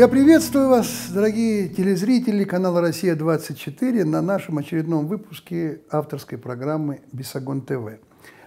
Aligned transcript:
Я 0.00 0.08
приветствую 0.08 0.70
вас, 0.70 1.10
дорогие 1.12 1.68
телезрители 1.68 2.44
канала 2.44 2.80
«Россия-24» 2.80 4.06
на 4.06 4.22
нашем 4.22 4.56
очередном 4.56 5.06
выпуске 5.06 5.82
авторской 5.90 6.38
программы 6.38 7.02
«Бесогон 7.12 7.60
ТВ». 7.60 7.98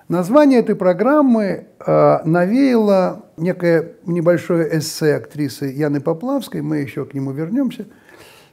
Название 0.08 0.62
этой 0.62 0.76
программы 0.76 1.68
э, 1.78 2.18
навеяло 2.26 3.28
некое 3.38 3.98
небольшое 4.08 4.80
эссе 4.80 5.14
актрисы 5.14 5.66
Яны 5.66 6.02
Поплавской, 6.02 6.64
мы 6.64 6.78
еще 6.78 7.06
к 7.06 7.14
нему 7.14 7.32
вернемся, 7.34 7.86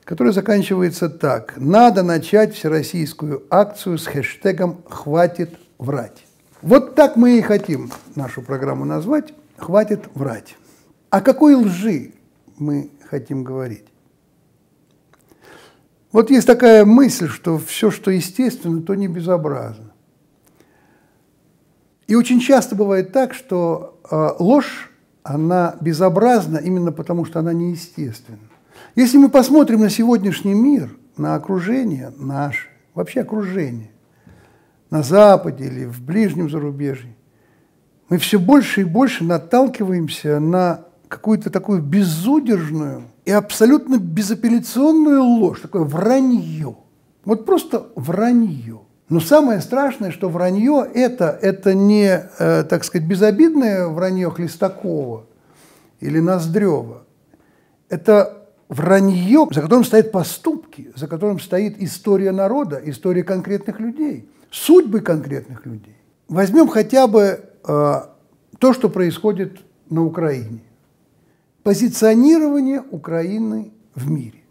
которое 0.05 0.33
заканчивается 0.33 1.09
так. 1.09 1.55
«Надо 1.57 2.03
начать 2.03 2.55
всероссийскую 2.55 3.45
акцию 3.49 3.97
с 3.97 4.07
хэштегом 4.07 4.83
«Хватит 4.91 5.59
врать». 5.79 6.27
Вот 6.61 6.97
так 6.97 7.17
мы 7.17 7.39
и 7.39 7.41
хотим 7.41 7.91
нашу 8.15 8.43
программу 8.43 8.85
назвать 8.85 9.33
«Хватит 9.57 10.03
врать». 10.13 10.59
О 11.09 11.23
какой 11.23 11.55
лжи 11.55 12.13
мы 12.61 12.91
хотим 13.09 13.43
говорить? 13.45 13.85
Вот 16.13 16.31
есть 16.31 16.47
такая 16.47 16.85
мысль, 16.85 17.29
что 17.29 17.59
все, 17.59 17.91
что 17.91 18.11
естественно, 18.11 18.83
то 18.83 18.95
не 18.95 19.09
безобразно. 19.09 19.93
И 22.07 22.17
очень 22.17 22.41
часто 22.41 22.75
бывает 22.75 23.13
так, 23.13 23.35
что 23.35 24.01
э, 24.11 24.31
ложь, 24.41 24.91
она 25.23 25.77
безобразна 25.81 26.57
именно 26.59 26.91
потому, 26.91 27.25
что 27.25 27.39
она 27.39 27.53
неестественна. 27.53 28.39
Если 28.97 29.17
мы 29.19 29.29
посмотрим 29.29 29.81
на 29.81 29.91
сегодняшний 29.91 30.55
мир, 30.55 30.91
на 31.17 31.37
окружение 31.37 32.13
наше, 32.17 32.69
вообще 32.95 33.21
окружение, 33.21 33.93
на 34.91 35.05
Западе 35.05 35.67
или 35.67 35.85
в 35.85 36.03
ближнем 36.03 36.51
зарубежье, 36.51 37.15
мы 38.09 38.19
все 38.19 38.41
больше 38.41 38.81
и 38.81 38.85
больше 38.85 39.23
наталкиваемся 39.23 40.41
на 40.41 40.87
какую-то 41.11 41.51
такую 41.51 41.83
безудержную 41.83 43.03
и 43.25 43.33
абсолютно 43.33 43.99
безапелляционную 43.99 45.23
ложь, 45.23 45.61
такое 45.61 45.83
вранье. 45.83 46.77
Вот 47.25 47.45
просто 47.45 47.89
вранье. 47.97 48.81
Но 49.09 49.19
самое 49.19 49.61
страшное, 49.61 50.13
что 50.13 50.29
вранье 50.29 50.89
это, 50.95 51.37
это 51.43 51.75
не, 51.75 52.23
э, 52.39 52.63
так 52.63 52.85
сказать, 52.85 53.09
безобидное 53.09 53.89
вранье 53.89 54.31
Хлестакова 54.31 55.27
или 55.99 56.21
Ноздрева. 56.21 57.03
Это 57.89 58.47
вранье, 58.69 59.49
за 59.51 59.63
которым 59.63 59.85
стоят 59.85 60.13
поступки, 60.13 60.93
за 60.95 61.09
которым 61.09 61.41
стоит 61.41 61.83
история 61.83 62.31
народа, 62.31 62.81
история 62.85 63.25
конкретных 63.25 63.81
людей, 63.81 64.29
судьбы 64.53 65.01
конкретных 65.01 65.67
людей. 65.67 65.97
Возьмем 66.29 66.69
хотя 66.69 67.09
бы 67.09 67.41
э, 67.67 68.01
то, 68.61 68.73
что 68.73 68.89
происходит 68.89 69.59
на 69.91 70.05
Украине. 70.05 70.61
Позиционирование 71.63 72.83
Украины 72.91 73.73
в 73.95 74.11
мире. 74.11 74.45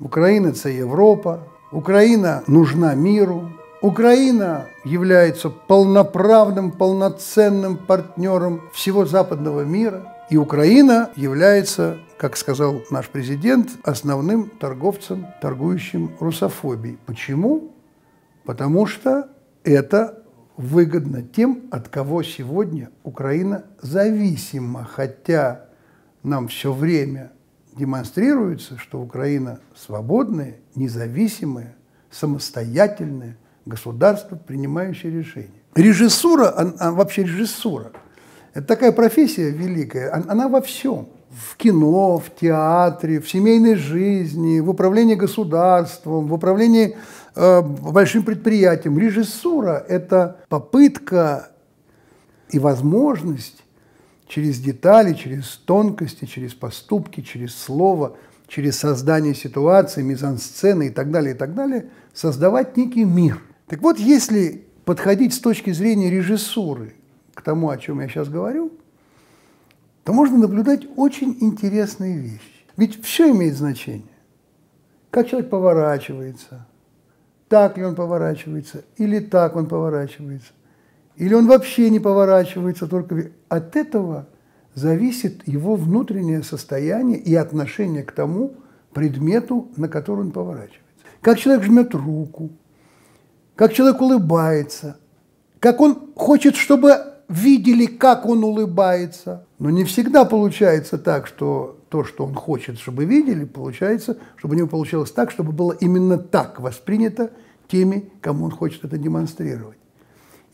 Украина– 0.00 0.46
это 0.48 0.70
Европа, 0.70 1.46
Украина 1.70 2.42
нужна 2.46 2.94
миру, 2.94 3.50
Украина 3.82 4.64
является 4.82 5.50
полноправным, 5.50 6.72
полноценным 6.72 7.76
партнером 7.76 8.62
всего 8.72 9.04
западного 9.04 9.60
мира, 9.60 10.14
и 10.30 10.38
Украина 10.38 11.10
является, 11.16 11.98
как 12.16 12.34
сказал 12.38 12.80
наш 12.88 13.10
президент, 13.10 13.68
основным 13.82 14.48
торговцем, 14.48 15.26
торгующим 15.42 16.12
русофобией. 16.18 16.98
Почему? 17.04 17.74
Потому 18.44 18.86
что 18.86 19.28
это 19.64 20.22
выгодно 20.56 21.20
тем, 21.20 21.64
от 21.70 21.88
кого 21.88 22.22
сегодня 22.22 22.88
Украина 23.02 23.66
зависима, 23.82 24.88
хотя 24.90 25.66
нам 26.24 26.48
все 26.48 26.72
время 26.72 27.32
демонстрируется, 27.76 28.78
что 28.78 29.00
Украина 29.00 29.60
свободная, 29.76 30.56
независимая, 30.74 31.76
самостоятельная, 32.10 33.36
государство, 33.66 34.36
принимающее 34.36 35.12
решения. 35.12 35.62
Режиссура, 35.74 36.48
а, 36.48 36.74
а 36.78 36.92
вообще 36.92 37.22
режиссура, 37.22 37.92
это 38.52 38.66
такая 38.66 38.92
профессия 38.92 39.50
великая, 39.50 40.12
она 40.12 40.48
во 40.48 40.60
всем. 40.60 41.08
В 41.30 41.56
кино, 41.56 42.18
в 42.18 42.32
театре, 42.38 43.20
в 43.20 43.28
семейной 43.28 43.74
жизни, 43.74 44.60
в 44.60 44.70
управлении 44.70 45.16
государством, 45.16 46.28
в 46.28 46.34
управлении 46.34 46.96
э, 47.34 47.60
большим 47.60 48.22
предприятием. 48.22 48.96
Режиссура– 48.96 49.84
это 49.88 50.36
попытка 50.48 51.50
и 52.50 52.60
возможность 52.60 53.63
через 54.26 54.60
детали, 54.60 55.14
через 55.14 55.56
тонкости, 55.56 56.24
через 56.24 56.54
поступки, 56.54 57.20
через 57.20 57.54
слово, 57.54 58.16
через 58.48 58.78
создание 58.78 59.34
ситуации, 59.34 60.02
мизансцены 60.02 60.88
и 60.88 60.90
так 60.90 61.10
далее, 61.10 61.34
и 61.34 61.38
так 61.38 61.54
далее, 61.54 61.90
создавать 62.12 62.76
некий 62.76 63.04
мир– 63.04 63.40
так 63.66 63.80
вот, 63.80 63.98
если 63.98 64.66
подходить 64.84 65.34
с 65.34 65.38
точки 65.38 65.72
зрения 65.72 66.10
режиссуры 66.10 66.94
к 67.34 67.42
тому, 67.42 67.70
о 67.70 67.78
чем 67.78 68.00
я 68.00 68.08
сейчас 68.08 68.28
говорю, 68.28 68.72
то 70.04 70.12
можно 70.12 70.38
наблюдать 70.38 70.86
очень 70.96 71.36
интересные 71.40 72.18
вещи. 72.18 72.66
Ведь 72.76 73.02
все 73.02 73.30
имеет 73.30 73.54
значение. 73.54 74.04
Как 75.10 75.28
человек 75.28 75.48
поворачивается, 75.48 76.66
так 77.48 77.78
ли 77.78 77.84
он 77.84 77.94
поворачивается, 77.94 78.84
или 78.96 79.20
так 79.20 79.56
он 79.56 79.66
поворачивается, 79.66 80.52
или 81.16 81.34
он 81.34 81.46
вообще 81.46 81.90
не 81.90 82.00
поворачивается, 82.00 82.86
только 82.86 83.30
от 83.48 83.76
этого 83.76 84.26
зависит 84.74 85.46
его 85.46 85.76
внутреннее 85.76 86.42
состояние 86.42 87.18
и 87.18 87.34
отношение 87.34 88.02
к 88.02 88.12
тому 88.12 88.54
предмету, 88.92 89.68
на 89.76 89.88
который 89.88 90.20
он 90.20 90.32
поворачивается. 90.32 90.80
Как 91.20 91.38
человек 91.38 91.64
жмет 91.64 91.94
руку, 91.94 92.50
как 93.54 93.72
человек 93.72 94.00
улыбается, 94.00 94.98
как 95.60 95.80
он 95.80 96.12
хочет, 96.14 96.56
чтобы 96.56 96.96
видели, 97.28 97.86
как 97.86 98.26
он 98.26 98.44
улыбается. 98.44 99.46
Но 99.58 99.70
не 99.70 99.84
всегда 99.84 100.24
получается 100.24 100.98
так, 100.98 101.26
что 101.26 101.78
то, 101.88 102.04
что 102.04 102.26
он 102.26 102.34
хочет, 102.34 102.78
чтобы 102.78 103.04
видели, 103.04 103.44
получается, 103.44 104.18
чтобы 104.36 104.54
у 104.54 104.58
него 104.58 104.68
получилось 104.68 105.10
так, 105.12 105.30
чтобы 105.30 105.52
было 105.52 105.72
именно 105.72 106.18
так 106.18 106.60
воспринято 106.60 107.30
теми, 107.68 108.10
кому 108.20 108.46
он 108.46 108.50
хочет 108.50 108.84
это 108.84 108.98
демонстрировать. 108.98 109.78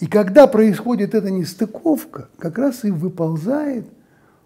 И 0.00 0.06
когда 0.06 0.46
происходит 0.46 1.14
эта 1.14 1.30
нестыковка, 1.30 2.28
как 2.38 2.58
раз 2.58 2.84
и 2.84 2.90
выползает 2.90 3.86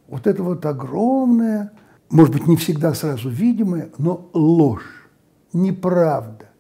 вот 0.09 0.27
это 0.27 0.43
вот 0.43 0.67
огромное, 0.67 1.73
может 2.11 2.35
быть, 2.35 2.47
не 2.49 2.57
всегда 2.57 2.93
сразу 2.93 3.31
видимое, 3.31 3.91
но 3.97 4.29
ложь, 4.33 5.09
неправда, 5.53 6.51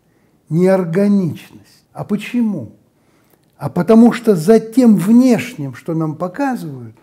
неорганичность. 0.48 1.84
А 1.92 2.04
почему? 2.04 2.76
А 3.56 3.68
потому 3.68 4.12
что 4.12 4.36
за 4.36 4.60
тем 4.60 4.96
внешним, 4.96 5.74
что 5.74 5.94
нам 5.94 6.14
показывают, 6.14 6.96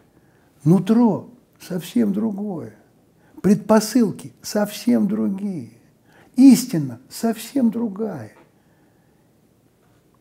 нутро 0.63 1.29
совсем 1.59 2.13
другое. 2.13 2.75
Предпосылки 3.41 4.33
совсем 4.41 5.07
другие. 5.07 5.71
Истина 6.37 6.99
совсем 7.09 7.69
другая. 7.69 8.31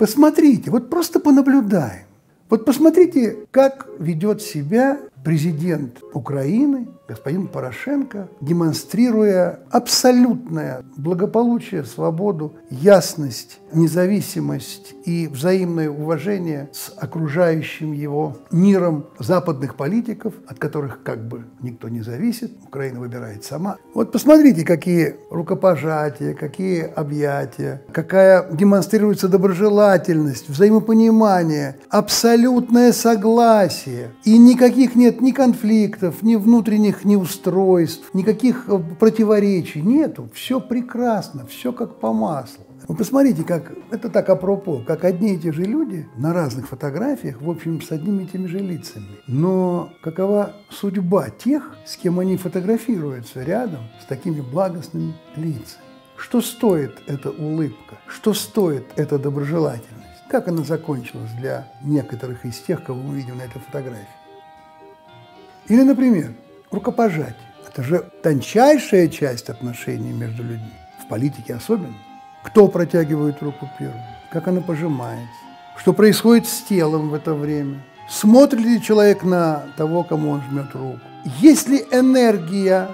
Посмотрите, 0.00 0.71
вот 0.71 0.88
просто 0.88 1.21
понаблюдаем. 1.21 2.06
Вот 2.49 2.65
посмотрите, 2.65 3.41
как 3.50 3.87
ведет 3.99 4.41
себя 4.41 4.99
президент 5.22 5.99
Украины, 6.15 6.88
господин 7.10 7.48
Порошенко, 7.48 8.28
демонстрируя 8.41 9.59
абсолютное 9.71 10.84
благополучие, 10.97 11.82
свободу, 11.82 12.54
ясность, 12.71 13.59
независимость 13.72 14.94
и 15.04 15.26
взаимное 15.26 15.91
уважение 15.91 16.69
с 16.73 16.93
окружающим 16.96 17.93
его 17.93 18.37
миром 18.52 19.06
западных 19.19 19.75
политиков, 19.75 20.34
от 20.46 20.58
которых 20.61 21.02
как 21.02 21.26
бы 21.26 21.46
никто 21.61 21.88
не 21.88 22.00
зависит, 22.00 22.52
Украина 22.64 23.00
выбирает 23.00 23.44
сама. 23.44 23.76
Вот 23.93 24.12
посмотрите, 24.12 24.64
какие 24.64 25.17
рукопожатия, 25.31 26.34
какие 26.34 26.82
объятия, 26.82 27.82
какая 27.93 28.49
демонстрируется 28.52 29.29
доброжелательность, 29.29 30.49
взаимопонимание, 30.49 31.76
абсолютное 31.88 32.93
согласие. 32.93 34.11
И 34.25 34.38
никаких 34.38 34.94
нет 34.94 35.20
ни 35.20 35.32
конфликтов, 35.32 36.23
ни 36.23 36.37
внутренних 36.37 37.00
неустройств, 37.05 38.12
никаких 38.14 38.69
э, 38.69 38.79
противоречий. 38.99 39.82
Нету. 39.82 40.29
Все 40.35 40.61
прекрасно, 40.61 41.47
все 41.47 41.73
как 41.73 42.00
по 42.00 42.12
маслу. 42.12 42.64
Вы 42.88 42.97
посмотрите, 42.97 43.44
как 43.44 43.73
это 43.93 44.08
так 44.08 44.29
апропо, 44.31 44.82
как 44.85 45.05
одни 45.05 45.35
и 45.35 45.38
те 45.38 45.52
же 45.52 45.62
люди 45.62 46.08
на 46.17 46.32
разных 46.32 46.69
фотографиях, 46.69 47.41
в 47.41 47.49
общем, 47.49 47.81
с 47.81 47.93
одними 47.93 48.25
и 48.25 48.26
теми 48.26 48.47
же 48.47 48.58
лицами. 48.58 49.06
Но 49.26 49.93
какова 50.02 50.56
судьба 50.70 51.31
тех, 51.31 51.76
с 51.87 51.97
кем 51.97 52.19
они 52.19 52.37
фотографируются 52.37 53.43
рядом 53.44 53.81
с 54.03 54.06
такими 54.06 54.41
благостными 54.41 55.14
лицами? 55.37 55.85
Что 56.17 56.41
стоит 56.41 57.03
эта 57.06 57.31
улыбка? 57.31 57.99
Что 58.06 58.35
стоит 58.35 58.85
эта 58.96 59.19
доброжелательность? 59.19 60.26
Как 60.29 60.49
она 60.49 60.62
закончилась 60.62 61.31
для 61.38 61.73
некоторых 61.82 62.44
из 62.44 62.58
тех, 62.58 62.85
кого 62.85 63.00
мы 63.00 63.17
видим 63.17 63.38
на 63.38 63.43
этой 63.43 63.61
фотографии? 63.61 64.06
Или, 65.69 65.82
например, 65.82 66.32
рукопожатие. 66.70 67.34
Это 67.69 67.82
же 67.82 68.05
тончайшая 68.22 69.08
часть 69.08 69.49
отношений 69.49 70.12
между 70.12 70.43
людьми. 70.43 70.72
В 71.02 71.08
политике 71.08 71.55
особенно. 71.55 71.94
Кто 72.43 72.69
протягивает 72.69 73.43
руку 73.43 73.69
первым? 73.78 74.00
Как 74.32 74.49
она 74.49 74.61
пожимается? 74.61 75.28
Что 75.76 75.93
происходит 75.93 76.46
с 76.46 76.62
телом 76.62 77.11
в 77.11 77.14
это 77.14 77.34
время? 77.34 77.82
Смотрит 78.08 78.61
ли 78.61 78.82
человек 78.82 79.22
на 79.22 79.64
того, 79.76 80.02
кому 80.02 80.31
он 80.31 80.43
жмет 80.43 80.75
руку? 80.75 81.00
Есть 81.38 81.69
ли 81.69 81.87
энергия 81.93 82.88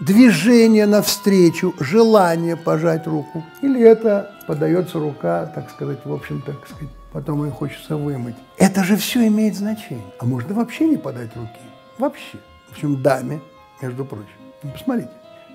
движение 0.00 0.86
навстречу, 0.86 1.74
желание 1.80 2.56
пожать 2.56 3.06
руку? 3.06 3.44
Или 3.62 3.82
это 3.82 4.32
подается 4.46 4.98
рука, 4.98 5.46
так 5.46 5.70
сказать, 5.70 5.98
в 6.04 6.12
общем, 6.12 6.42
так 6.42 6.56
сказать, 6.66 6.88
потом 7.12 7.44
ее 7.44 7.50
хочется 7.50 7.96
вымыть? 7.96 8.36
Это 8.56 8.84
же 8.84 8.96
все 8.96 9.26
имеет 9.26 9.54
значение. 9.54 10.04
А 10.18 10.24
можно 10.24 10.54
вообще 10.54 10.86
не 10.88 10.96
подать 10.96 11.34
руки? 11.36 11.60
Вообще. 11.98 12.38
Общем, 12.74 13.00
даме, 13.00 13.40
между 13.80 14.04
прочим. 14.04 14.26
Ну, 14.64 14.70
посмотрите. 14.72 15.10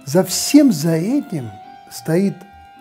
За 0.06 0.24
всем 0.24 0.72
за 0.72 0.94
этим 0.94 1.52
стоит 1.92 2.34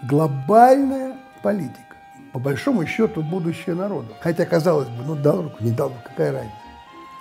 глобальная 0.09 1.17
политика. 1.43 1.97
По 2.33 2.39
большому 2.39 2.87
счету, 2.87 3.21
будущее 3.23 3.75
народа. 3.75 4.15
Хотя, 4.21 4.47
казалось 4.47 4.87
бы, 4.87 5.03
ну 5.05 5.17
дал 5.17 5.43
руку, 5.43 5.57
не 5.59 5.73
дал, 5.73 5.93
какая 6.05 6.33
разница. 6.33 6.55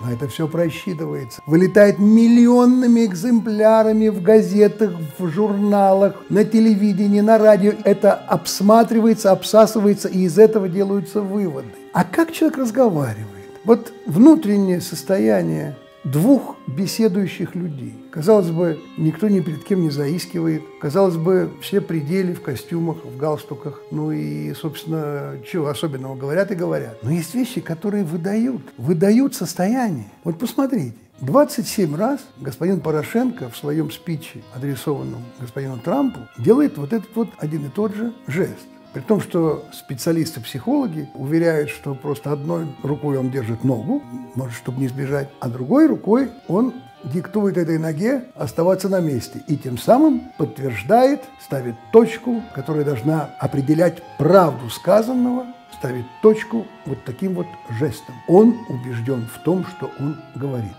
Но 0.00 0.12
это 0.12 0.28
все 0.28 0.46
просчитывается. 0.46 1.40
Вылетает 1.44 1.98
миллионными 1.98 3.04
экземплярами 3.04 4.06
в 4.10 4.22
газетах, 4.22 4.92
в 5.18 5.28
журналах, 5.28 6.14
на 6.30 6.44
телевидении, 6.44 7.20
на 7.20 7.36
радио. 7.36 7.72
Это 7.82 8.14
обсматривается, 8.14 9.32
обсасывается, 9.32 10.06
и 10.06 10.20
из 10.20 10.38
этого 10.38 10.68
делаются 10.68 11.20
выводы. 11.20 11.70
А 11.92 12.04
как 12.04 12.30
человек 12.30 12.58
разговаривает? 12.58 13.26
Вот 13.64 13.92
внутреннее 14.06 14.80
состояние 14.80 15.74
двух 16.10 16.56
беседующих 16.66 17.54
людей. 17.54 17.94
Казалось 18.10 18.50
бы, 18.50 18.78
никто 18.96 19.28
ни 19.28 19.40
перед 19.40 19.64
кем 19.64 19.82
не 19.82 19.90
заискивает. 19.90 20.62
Казалось 20.80 21.16
бы, 21.16 21.50
все 21.60 21.80
пределы 21.80 22.34
в 22.34 22.42
костюмах, 22.42 23.04
в 23.04 23.16
галстуках. 23.16 23.80
Ну 23.90 24.12
и, 24.12 24.52
собственно, 24.54 25.36
чего 25.46 25.68
особенного 25.68 26.16
говорят 26.16 26.50
и 26.50 26.54
говорят. 26.54 27.02
Но 27.02 27.10
есть 27.10 27.34
вещи, 27.34 27.60
которые 27.60 28.04
выдают, 28.04 28.62
выдают 28.76 29.34
состояние. 29.34 30.06
Вот 30.24 30.38
посмотрите. 30.38 30.94
27 31.20 31.96
раз 31.96 32.20
господин 32.38 32.80
Порошенко 32.80 33.50
в 33.50 33.56
своем 33.56 33.90
спиче, 33.90 34.42
адресованном 34.54 35.24
господину 35.40 35.78
Трампу, 35.78 36.20
делает 36.38 36.78
вот 36.78 36.92
этот 36.92 37.14
вот 37.16 37.28
один 37.38 37.66
и 37.66 37.68
тот 37.70 37.92
же 37.94 38.12
жест. 38.28 38.68
При 38.92 39.00
том, 39.00 39.20
что 39.20 39.64
специалисты-психологи 39.72 41.08
уверяют, 41.14 41.70
что 41.70 41.94
просто 41.94 42.32
одной 42.32 42.66
рукой 42.82 43.18
он 43.18 43.30
держит 43.30 43.62
ногу, 43.62 44.02
может, 44.34 44.56
чтобы 44.56 44.80
не 44.80 44.88
сбежать, 44.88 45.28
а 45.40 45.48
другой 45.48 45.86
рукой 45.86 46.30
он 46.48 46.74
диктует 47.04 47.56
этой 47.56 47.78
ноге 47.78 48.24
оставаться 48.34 48.88
на 48.88 49.00
месте 49.00 49.42
и 49.46 49.56
тем 49.56 49.78
самым 49.78 50.32
подтверждает, 50.36 51.22
ставит 51.40 51.76
точку, 51.92 52.42
которая 52.54 52.84
должна 52.84 53.30
определять 53.38 54.02
правду 54.16 54.68
сказанного, 54.70 55.46
ставит 55.78 56.06
точку 56.22 56.66
вот 56.86 56.98
таким 57.04 57.34
вот 57.34 57.46
жестом. 57.68 58.14
Он 58.26 58.56
убежден 58.68 59.28
в 59.32 59.38
том, 59.44 59.64
что 59.64 59.90
он 60.00 60.16
говорит. 60.34 60.74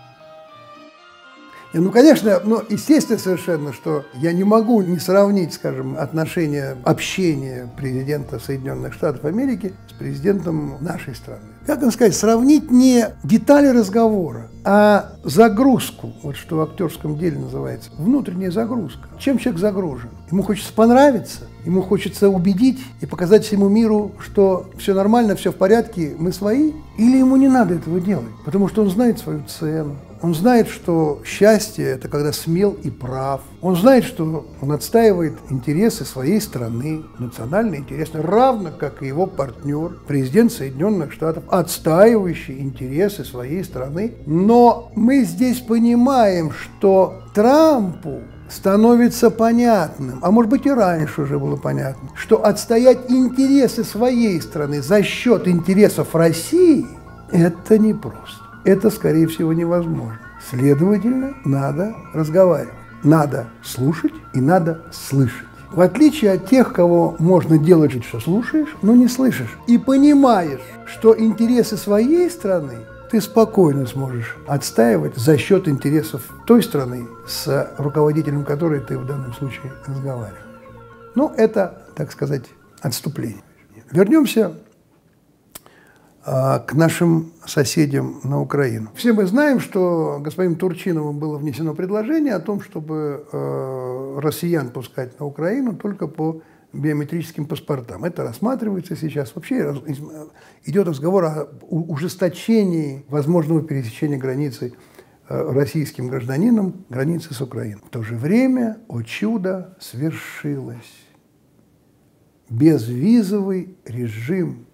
Ну, 1.72 1.92
конечно, 1.92 2.42
ну, 2.44 2.64
естественно 2.68 3.20
совершенно, 3.20 3.74
что 3.74 4.04
я 4.16 4.34
не 4.34 4.44
могу 4.44 4.82
не 4.82 4.98
сравнить, 4.98 5.54
скажем, 5.54 5.98
отношения 6.00 6.76
общения 6.84 7.70
президента 7.78 8.40
Соединенных 8.40 8.94
Штатов 8.96 9.24
Америки 9.26 9.74
с 9.88 9.94
президентом 9.94 10.78
нашей 10.82 11.14
страны. 11.14 11.42
Как 11.66 11.84
он 11.84 11.92
сказать, 11.92 12.16
сравнить 12.16 12.72
не 12.72 13.06
детали 13.24 13.68
разговора, 13.68 14.50
а 14.64 15.14
загрузку, 15.24 16.14
вот 16.24 16.36
что 16.36 16.58
в 16.58 16.62
актерском 16.62 17.18
деле 17.18 17.40
называется, 17.40 17.92
внутренняя 17.98 18.52
загрузка. 18.52 19.08
Чем 19.20 19.38
человек 19.38 19.60
загружен? 19.60 20.10
Ему 20.32 20.44
хочется 20.44 20.74
понравиться, 20.74 21.42
ему 21.66 21.82
хочется 21.82 22.30
убедить 22.30 22.80
и 23.02 23.06
показать 23.06 23.46
всему 23.46 23.70
миру, 23.70 24.14
что 24.20 24.70
все 24.78 24.94
нормально, 24.94 25.36
все 25.36 25.52
в 25.52 25.56
порядке, 25.56 26.16
мы 26.18 26.32
свои, 26.32 26.74
или 26.98 27.18
ему 27.18 27.36
не 27.36 27.48
надо 27.48 27.76
этого 27.76 28.00
делать, 28.00 28.26
потому 28.46 28.68
что 28.68 28.82
он 28.82 28.90
знает 28.90 29.20
свою 29.20 29.44
цену, 29.46 29.96
он 30.22 30.36
знает, 30.36 30.68
что 30.68 31.22
счастье– 31.24 31.86
это 31.88 32.10
когда 32.10 32.34
смел 32.34 32.76
и 32.84 32.90
прав. 32.90 33.42
Он 33.62 33.78
знает, 33.78 34.04
что 34.04 34.46
он 34.62 34.72
отстаивает 34.74 35.38
интересы 35.50 36.04
своей 36.04 36.42
страны, 36.42 37.04
национальные 37.20 37.82
интересы, 37.82 38.22
равно 38.22 38.72
как 38.78 39.02
и 39.02 39.08
его 39.08 39.28
партнер, 39.28 39.98
президент 40.08 40.52
Соединенных 40.52 41.14
Штатов, 41.14 41.46
отстаивающий 41.60 42.60
интересы 42.60 43.24
своей 43.24 43.64
страны. 43.64 44.14
Но 44.26 44.92
мы 44.96 45.24
здесь 45.24 45.60
понимаем, 45.60 46.52
что 46.52 47.22
Трампу 47.34 48.22
становится 48.50 49.30
понятным, 49.30 50.20
а 50.22 50.32
может 50.32 50.50
быть 50.50 50.66
и 50.66 50.72
раньше 50.72 51.22
уже 51.22 51.38
было 51.38 51.56
понятно, 51.56 52.10
что 52.16 52.44
отстоять 52.44 53.10
интересы 53.10 53.84
своей 53.84 54.42
страны 54.42 54.82
за 54.82 55.04
счет 55.04 55.48
интересов 55.48 56.16
России– 56.16 56.86
это 57.32 57.78
непросто 57.78 58.50
это, 58.64 58.90
скорее 58.90 59.28
всего, 59.28 59.54
невозможно. 59.54 60.20
Следовательно, 60.50 61.36
надо 61.46 61.96
разговаривать, 62.14 62.74
надо 63.04 63.48
слушать 63.64 64.14
и 64.34 64.40
надо 64.40 64.82
слышать. 64.92 65.49
В 65.72 65.82
отличие 65.82 66.32
от 66.32 66.48
тех, 66.48 66.74
кого 66.74 67.16
можно 67.20 67.58
делать, 67.58 68.04
что 68.04 68.20
слушаешь, 68.20 68.76
но 68.82 68.96
не 68.96 69.08
слышишь. 69.08 69.58
И 69.68 69.78
понимаешь, 69.78 70.62
что 70.86 71.18
интересы 71.18 71.78
своей 71.78 72.30
страны 72.30 72.80
ты 73.12 73.22
спокойно 73.22 73.86
сможешь 73.86 74.36
отстаивать 74.48 75.16
за 75.16 75.38
счет 75.38 75.68
интересов 75.68 76.30
той 76.46 76.64
страны, 76.64 77.08
с 77.28 77.74
руководителем 77.78 78.46
которой 78.46 78.80
ты 78.80 78.98
в 78.98 79.06
данном 79.06 79.34
случае 79.34 79.74
разговариваешь. 79.86 80.44
Ну, 81.16 81.32
это, 81.36 81.84
так 81.96 82.12
сказать, 82.12 82.46
отступление. 82.82 83.44
Вернемся 83.92 84.54
к 86.24 86.74
нашим 86.74 87.32
соседям 87.46 88.20
на 88.24 88.42
Украину. 88.42 88.90
Все 88.96 89.14
мы 89.14 89.26
знаем, 89.26 89.60
что 89.60 90.20
господину 90.20 90.58
Турчинову 90.58 91.14
было 91.14 91.38
внесено 91.38 91.74
предложение 91.74 92.34
о 92.34 92.40
том, 92.40 92.62
чтобы 92.62 93.26
э, 93.32 94.20
россиян 94.22 94.70
пускать 94.70 95.20
на 95.20 95.26
Украину 95.26 95.76
только 95.76 96.08
по 96.08 96.42
биометрическим 96.74 97.46
паспортам. 97.46 98.06
Это 98.06 98.24
рассматривается 98.24 98.96
сейчас. 98.96 99.34
Вообще 99.36 99.74
идет 100.66 100.88
разговор 100.88 101.26
о 101.26 101.48
ужесточении 101.70 103.06
возможного 103.10 103.62
пересечения 103.62 104.18
границы 104.18 104.74
э, 105.28 105.52
российским 105.52 106.10
гражданином 106.10 106.86
границы 106.90 107.34
с 107.34 107.42
Украиной. 107.42 107.82
В 107.86 107.90
то 107.90 108.04
же 108.04 108.16
время, 108.16 108.78
о 108.88 109.02
чудо, 109.02 109.78
свершилось. 109.80 111.06
Безвизовый 112.50 113.78
режим 113.86 114.66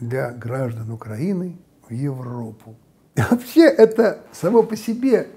для 0.00 0.30
граждан 0.30 0.90
Украины 0.90 1.56
в 1.88 1.92
Европу. 1.92 2.76
И 3.16 3.20
вообще 3.20 3.66
это 3.66 4.24
само 4.32 4.62
по 4.62 4.76
себе, 4.76 5.28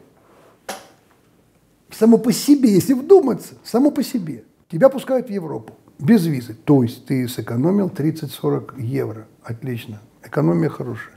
само 1.91 2.17
по 2.17 2.31
себе, 2.31 2.73
если 2.73 2.93
вдуматься, 2.93 3.55
само 3.63 3.91
по 3.91 4.03
себе, 4.03 4.45
тебя 4.69 4.89
пускают 4.89 5.27
в 5.27 5.31
Европу 5.31 5.73
без 5.99 6.25
визы. 6.25 6.53
То 6.53 6.83
есть 6.83 7.05
ты 7.05 7.27
сэкономил 7.27 7.87
30-40 7.87 8.81
евро. 8.81 9.27
Отлично. 9.43 10.01
Экономия 10.23 10.69
хорошая. 10.69 11.15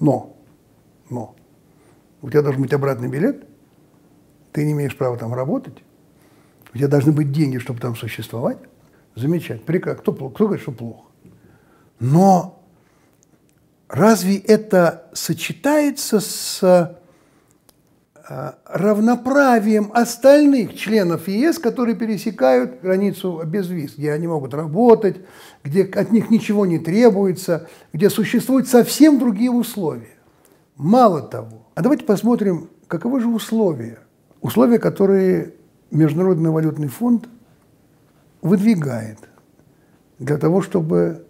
Но, 0.00 0.36
но, 1.10 1.36
у 2.22 2.30
тебя 2.30 2.42
должен 2.42 2.62
быть 2.62 2.72
обратный 2.72 3.08
билет, 3.08 3.46
ты 4.52 4.64
не 4.64 4.72
имеешь 4.72 4.96
права 4.96 5.16
там 5.16 5.32
работать, 5.32 5.82
у 6.74 6.78
тебя 6.78 6.88
должны 6.88 7.12
быть 7.12 7.32
деньги, 7.32 7.58
чтобы 7.58 7.80
там 7.80 7.94
существовать. 7.96 8.58
Замечательно. 9.14 9.66
Прекрасно. 9.66 10.02
Кто, 10.02 10.30
кто 10.30 10.46
говорит, 10.46 10.62
что 10.62 10.72
плохо? 10.72 11.04
Но 12.00 12.61
разве 13.92 14.38
это 14.38 15.04
сочетается 15.12 16.18
с 16.18 16.62
э, 18.26 18.52
равноправием 18.64 19.90
остальных 19.92 20.74
членов 20.76 21.28
ЕС, 21.28 21.58
которые 21.58 21.94
пересекают 21.94 22.80
границу 22.80 23.42
без 23.44 23.68
виз, 23.68 23.96
где 23.98 24.12
они 24.12 24.26
могут 24.26 24.54
работать, 24.54 25.16
где 25.62 25.84
от 25.84 26.10
них 26.10 26.30
ничего 26.30 26.64
не 26.64 26.78
требуется, 26.78 27.68
где 27.92 28.08
существуют 28.08 28.66
совсем 28.66 29.18
другие 29.18 29.50
условия. 29.50 30.16
Мало 30.76 31.20
того, 31.20 31.66
а 31.74 31.82
давайте 31.82 32.06
посмотрим, 32.06 32.70
каковы 32.88 33.20
же 33.20 33.28
условия. 33.28 33.98
Условия, 34.40 34.78
которые 34.78 35.52
Международный 35.90 36.50
валютный 36.50 36.88
фонд 36.88 37.28
выдвигает 38.40 39.18
для 40.18 40.38
того, 40.38 40.62
чтобы 40.62 41.26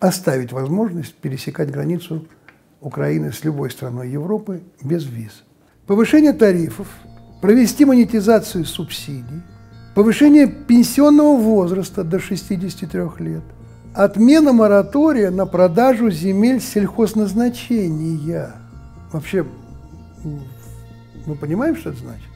оставить 0.00 0.52
возможность 0.52 1.14
пересекать 1.14 1.70
границу 1.70 2.26
Украины 2.80 3.32
с 3.32 3.44
любой 3.44 3.70
страной 3.70 4.10
Европы 4.10 4.62
без 4.82 5.04
виз. 5.04 5.44
Повышение 5.86 6.32
тарифов, 6.32 6.88
провести 7.40 7.84
монетизацию 7.84 8.64
субсидий, 8.64 9.42
повышение 9.94 10.46
пенсионного 10.48 11.36
возраста 11.36 12.02
до 12.02 12.18
63 12.18 13.00
лет, 13.18 13.44
отмена 13.94 14.52
моратория 14.52 15.30
на 15.30 15.46
продажу 15.46 16.10
земель 16.10 16.60
сельхозназначения. 16.60 18.54
Вообще, 19.12 19.46
мы 21.26 21.34
понимаем, 21.34 21.76
что 21.76 21.90
это 21.90 21.98
значит? 22.00 22.30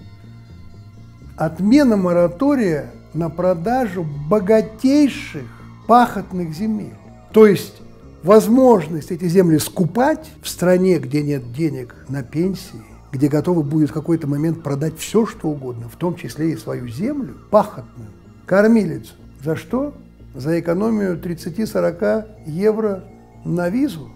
отмена 1.36 1.96
моратория 1.96 2.90
на 3.12 3.30
продажу 3.30 4.04
богатейших 4.28 5.44
пахотных 5.86 6.54
земель. 6.54 6.94
То 7.34 7.48
есть 7.48 7.82
возможность 8.22 9.10
эти 9.10 9.26
земли 9.26 9.58
скупать 9.58 10.30
в 10.40 10.48
стране, 10.48 11.00
где 11.00 11.20
нет 11.20 11.52
денег 11.52 11.96
на 12.08 12.22
пенсии, 12.22 12.80
где 13.10 13.26
готовы 13.26 13.64
будет 13.64 13.90
в 13.90 13.92
какой-то 13.92 14.28
момент 14.28 14.62
продать 14.62 14.96
все, 14.96 15.26
что 15.26 15.48
угодно, 15.48 15.88
в 15.88 15.96
том 15.96 16.14
числе 16.14 16.52
и 16.52 16.56
свою 16.56 16.86
землю, 16.86 17.34
пахотную, 17.50 18.10
кормилицу. 18.46 19.14
За 19.42 19.56
что? 19.56 19.94
За 20.36 20.60
экономию 20.60 21.20
30-40 21.20 22.24
евро 22.46 23.02
на 23.44 23.68
визу. 23.68 24.08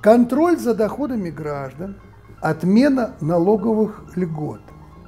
Контроль 0.00 0.56
за 0.56 0.74
доходами 0.74 1.30
граждан, 1.30 1.96
отмена 2.40 3.16
налоговых 3.20 4.04
льгот. 4.14 4.60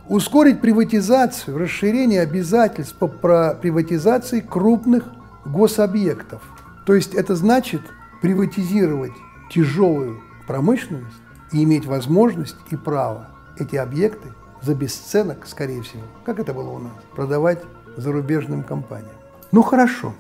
Ускорить 0.08 0.60
приватизацию, 0.60 1.56
расширение 1.56 2.22
обязательств 2.22 2.98
по 2.98 3.06
приватизации 3.06 4.40
крупных 4.40 5.08
гособъектов. 5.46 6.42
То 6.86 6.94
есть 6.94 7.14
это 7.14 7.34
значит 7.34 7.82
приватизировать 8.20 9.12
тяжелую 9.50 10.20
промышленность 10.46 11.16
и 11.52 11.62
иметь 11.62 11.86
возможность 11.86 12.56
и 12.70 12.76
право 12.76 13.30
эти 13.58 13.76
объекты 13.76 14.32
за 14.62 14.74
бесценок, 14.74 15.46
скорее 15.46 15.82
всего, 15.82 16.02
как 16.24 16.38
это 16.38 16.52
было 16.52 16.70
у 16.70 16.78
нас, 16.78 16.92
продавать 17.14 17.62
зарубежным 17.96 18.62
компаниям. 18.62 19.14
Ну 19.52 19.62
хорошо, 19.62 20.14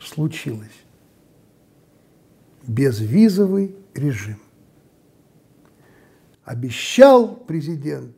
случилось. 0.00 0.84
Безвизовый 2.66 3.76
режим. 3.94 4.38
Обещал 6.44 7.36
президент 7.36 8.16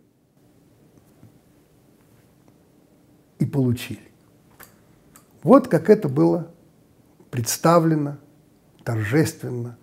и 3.38 3.46
получили. 3.46 4.05
Вот 5.46 5.68
как 5.68 5.90
это 5.90 6.08
было 6.08 6.50
представлено 7.30 8.18
торжественно 8.82 9.78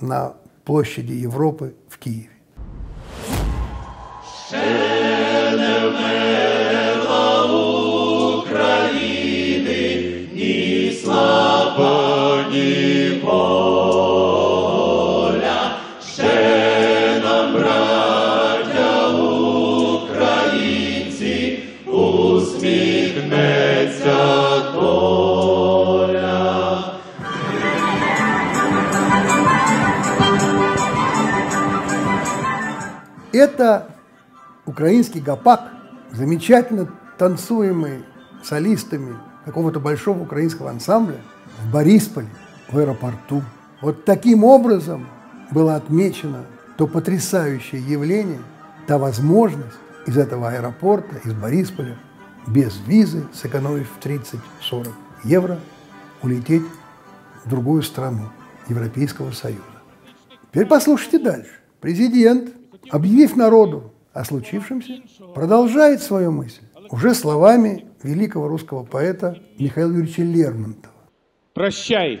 на 0.00 0.34
площади 0.64 1.12
Европы 1.12 1.76
в 1.88 2.00
Киеве. 2.00 2.30
Это 33.36 33.88
украинский 34.64 35.20
гопак, 35.20 35.70
замечательно 36.10 36.88
танцуемый 37.18 38.02
солистами 38.42 39.14
какого-то 39.44 39.78
большого 39.78 40.22
украинского 40.22 40.70
ансамбля 40.70 41.18
в 41.62 41.70
Борисполе, 41.70 42.28
в 42.70 42.78
аэропорту. 42.78 43.42
Вот 43.82 44.06
таким 44.06 44.42
образом 44.42 45.06
было 45.50 45.76
отмечено 45.76 46.46
то 46.78 46.86
потрясающее 46.86 47.82
явление, 47.82 48.40
та 48.86 48.96
возможность 48.96 49.76
из 50.06 50.16
этого 50.16 50.48
аэропорта, 50.48 51.16
из 51.22 51.34
Борисполя, 51.34 51.98
без 52.46 52.80
визы, 52.86 53.26
сэкономив 53.34 53.88
30-40 54.02 54.88
евро, 55.24 55.58
улететь 56.22 56.64
в 57.44 57.50
другую 57.50 57.82
страну 57.82 58.30
Европейского 58.68 59.32
Союза. 59.32 59.60
Теперь 60.52 60.66
послушайте 60.66 61.18
дальше. 61.18 61.50
Президент 61.80 62.50
объявив 62.90 63.36
народу 63.36 63.92
о 64.12 64.24
случившемся, 64.24 65.02
продолжает 65.34 66.02
свою 66.02 66.32
мысль 66.32 66.62
уже 66.90 67.14
словами 67.14 67.86
великого 68.02 68.48
русского 68.48 68.84
поэта 68.84 69.40
Михаила 69.58 69.92
Юрьевича 69.92 70.22
Лермонтова. 70.22 70.94
Прощай, 71.54 72.20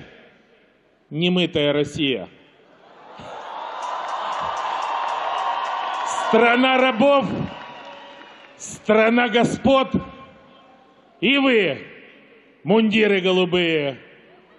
немытая 1.10 1.72
Россия. 1.72 2.28
Страна 6.28 6.78
рабов, 6.78 7.26
страна 8.56 9.28
господ, 9.28 9.92
и 11.20 11.38
вы, 11.38 11.78
мундиры 12.64 13.20
голубые, 13.20 13.98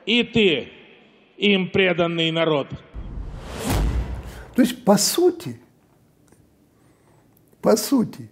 и 0.06 0.24
ты, 0.24 0.70
им 1.38 1.70
преданный 1.70 2.32
народ. 2.32 2.68
То 4.56 4.62
есть, 4.62 4.84
по 4.86 4.98
сути, 4.98 5.60
по 7.68 7.76
сути. 7.76 8.30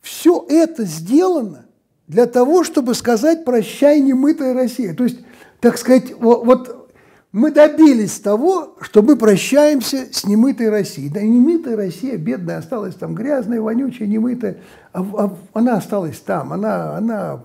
Все 0.00 0.46
это 0.48 0.84
сделано 0.84 1.66
для 2.06 2.26
того, 2.26 2.62
чтобы 2.62 2.94
сказать 2.94 3.44
«прощай, 3.44 3.98
немытая 3.98 4.54
Россия». 4.54 4.94
То 4.94 5.02
есть, 5.02 5.18
так 5.58 5.76
сказать, 5.76 6.14
вот, 6.20 6.92
мы 7.32 7.50
добились 7.50 8.20
того, 8.20 8.76
что 8.80 9.02
мы 9.02 9.16
прощаемся 9.16 10.06
с 10.12 10.24
немытой 10.24 10.70
Россией. 10.70 11.08
Да 11.08 11.20
немытая 11.20 11.74
Россия, 11.74 12.16
бедная, 12.16 12.58
осталась 12.58 12.94
там 12.94 13.16
грязная, 13.16 13.60
вонючая, 13.60 14.06
немытая. 14.06 14.58
А, 14.92 15.00
а 15.02 15.36
она 15.52 15.78
осталась 15.78 16.20
там, 16.20 16.52
она, 16.52 16.96
она, 16.96 17.42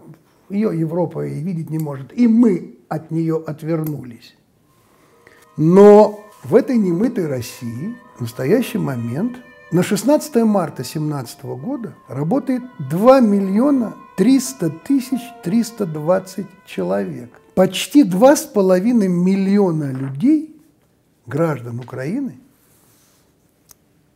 ее 0.48 0.78
Европа 0.80 1.26
и 1.26 1.40
видеть 1.40 1.72
не 1.72 1.80
может. 1.80 2.16
И 2.16 2.28
мы 2.28 2.78
от 2.88 3.10
нее 3.10 3.44
отвернулись. 3.48 4.36
Но 5.58 6.24
в 6.44 6.54
этой 6.54 6.78
немытой 6.78 7.26
России 7.26 7.96
в 8.18 8.22
настоящий 8.22 8.78
момент– 8.78 9.38
на 9.72 9.84
16 9.84 10.36
марта 10.44 10.84
2017 10.84 11.44
года 11.44 11.96
работает 12.08 12.62
2 12.90 13.22
миллиона 13.22 13.96
300 14.18 14.70
тысяч 14.70 15.22
320 15.44 16.46
человек. 16.66 17.32
Почти 17.56 18.04
2,5 18.04 19.08
миллиона 19.08 19.92
людей, 19.92 20.62
граждан 21.26 21.80
Украины, 21.80 22.38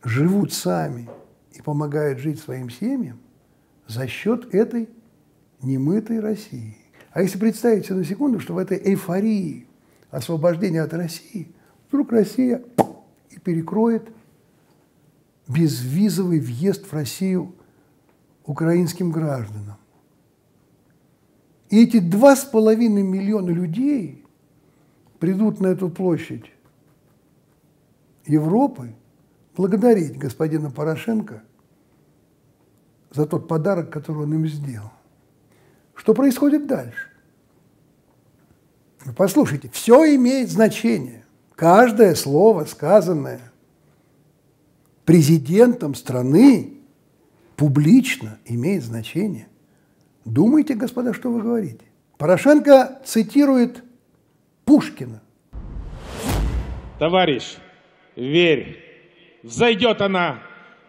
живут 0.04 0.52
сами 0.52 1.08
и 1.52 1.62
помогают 1.62 2.18
жить 2.18 2.38
своим 2.38 2.68
семьям 2.68 3.18
за 3.86 4.06
счет 4.06 4.54
этой 4.54 4.90
немытой 5.62 6.20
России. 6.20 6.76
А 7.12 7.22
если 7.22 7.38
представить 7.38 7.86
себе 7.86 7.96
на 7.96 8.04
секунду, 8.04 8.40
что 8.40 8.52
в 8.52 8.58
этой 8.58 8.76
эйфории 8.78 9.66
освобождения 10.10 10.82
от 10.82 10.92
России 10.92 11.48
вдруг 11.88 12.12
Россия 12.12 12.62
и 13.30 13.38
перекроет 13.38 14.10
безвизовый 15.48 16.40
въезд 16.40 16.86
в 16.86 16.92
Россию 16.92 17.54
украинским 18.44 19.10
гражданам. 19.10 19.76
И 21.68 21.82
эти 21.82 21.98
два 21.98 22.36
с 22.36 22.44
половиной 22.44 23.02
миллиона 23.02 23.50
людей 23.50 24.24
придут 25.18 25.60
на 25.60 25.68
эту 25.68 25.88
площадь 25.88 26.52
Европы 28.24 28.94
благодарить 29.56 30.18
господина 30.18 30.70
Порошенко 30.70 31.42
за 33.10 33.26
тот 33.26 33.48
подарок, 33.48 33.90
который 33.90 34.24
он 34.24 34.34
им 34.34 34.46
сделал. 34.46 34.92
Что 35.94 36.12
происходит 36.14 36.66
дальше? 36.66 37.10
Послушайте, 39.16 39.70
все 39.72 40.14
имеет 40.16 40.50
значение. 40.50 41.24
Каждое 41.54 42.14
слово, 42.14 42.64
сказанное– 42.64 43.40
президентом 45.06 45.94
страны 45.94 46.74
публично 47.56 48.38
имеет 48.44 48.82
значение. 48.82 49.48
Думайте, 50.26 50.74
господа, 50.74 51.14
что 51.14 51.30
вы 51.30 51.40
говорите. 51.40 51.86
Порошенко 52.18 53.00
цитирует 53.04 53.84
Пушкина. 54.64 55.22
Товарищ, 56.98 57.56
верь, 58.16 58.82
взойдет 59.42 60.00
она, 60.00 60.42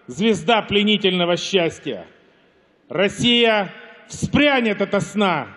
звезда 0.07 0.63
пленительного 0.63 1.37
счастья. 1.37 2.07
Россия 2.89 3.71
вспрянет 4.07 4.81
от 4.81 5.03
сна, 5.03 5.47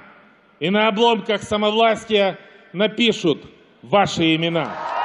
и 0.58 0.68
на 0.68 0.88
обломках 0.88 1.42
самовластия 1.42 2.38
напишут 2.72 3.46
ваши 3.82 4.34
имена. 4.34 4.99